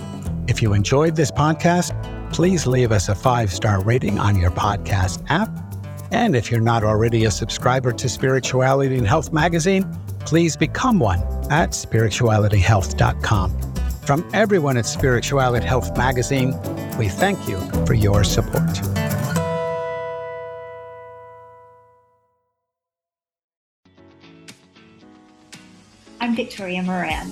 If 0.48 0.62
you 0.62 0.74
enjoyed 0.74 1.16
this 1.16 1.32
podcast, 1.32 1.94
please 2.32 2.66
leave 2.66 2.92
us 2.92 3.10
a 3.10 3.16
five 3.16 3.52
star 3.52 3.82
rating 3.82 4.20
on 4.20 4.40
your 4.40 4.52
podcast 4.52 5.24
app. 5.30 5.69
And 6.12 6.36
if 6.36 6.50
you're 6.50 6.60
not 6.60 6.84
already 6.84 7.26
a 7.26 7.32
subscriber 7.32 7.92
to 7.94 8.10
Spirituality 8.10 8.98
and 8.98 9.08
Health 9.08 9.32
magazine, 9.32 9.86
please 10.22 10.56
become 10.56 11.00
one 11.00 11.20
at 11.52 11.72
spiritualityhealth.com. 11.72 13.62
From 14.04 14.28
everyone 14.34 14.78
at 14.78 14.88
Spirituality 14.88 15.68
Health 15.68 15.96
magazine, 15.96 16.56
we 16.98 17.10
thank 17.10 17.48
you 17.48 17.60
for 17.86 17.94
your 17.94 18.24
support. 18.24 18.82
I'm 26.22 26.36
Victoria 26.36 26.82
Moran. 26.82 27.32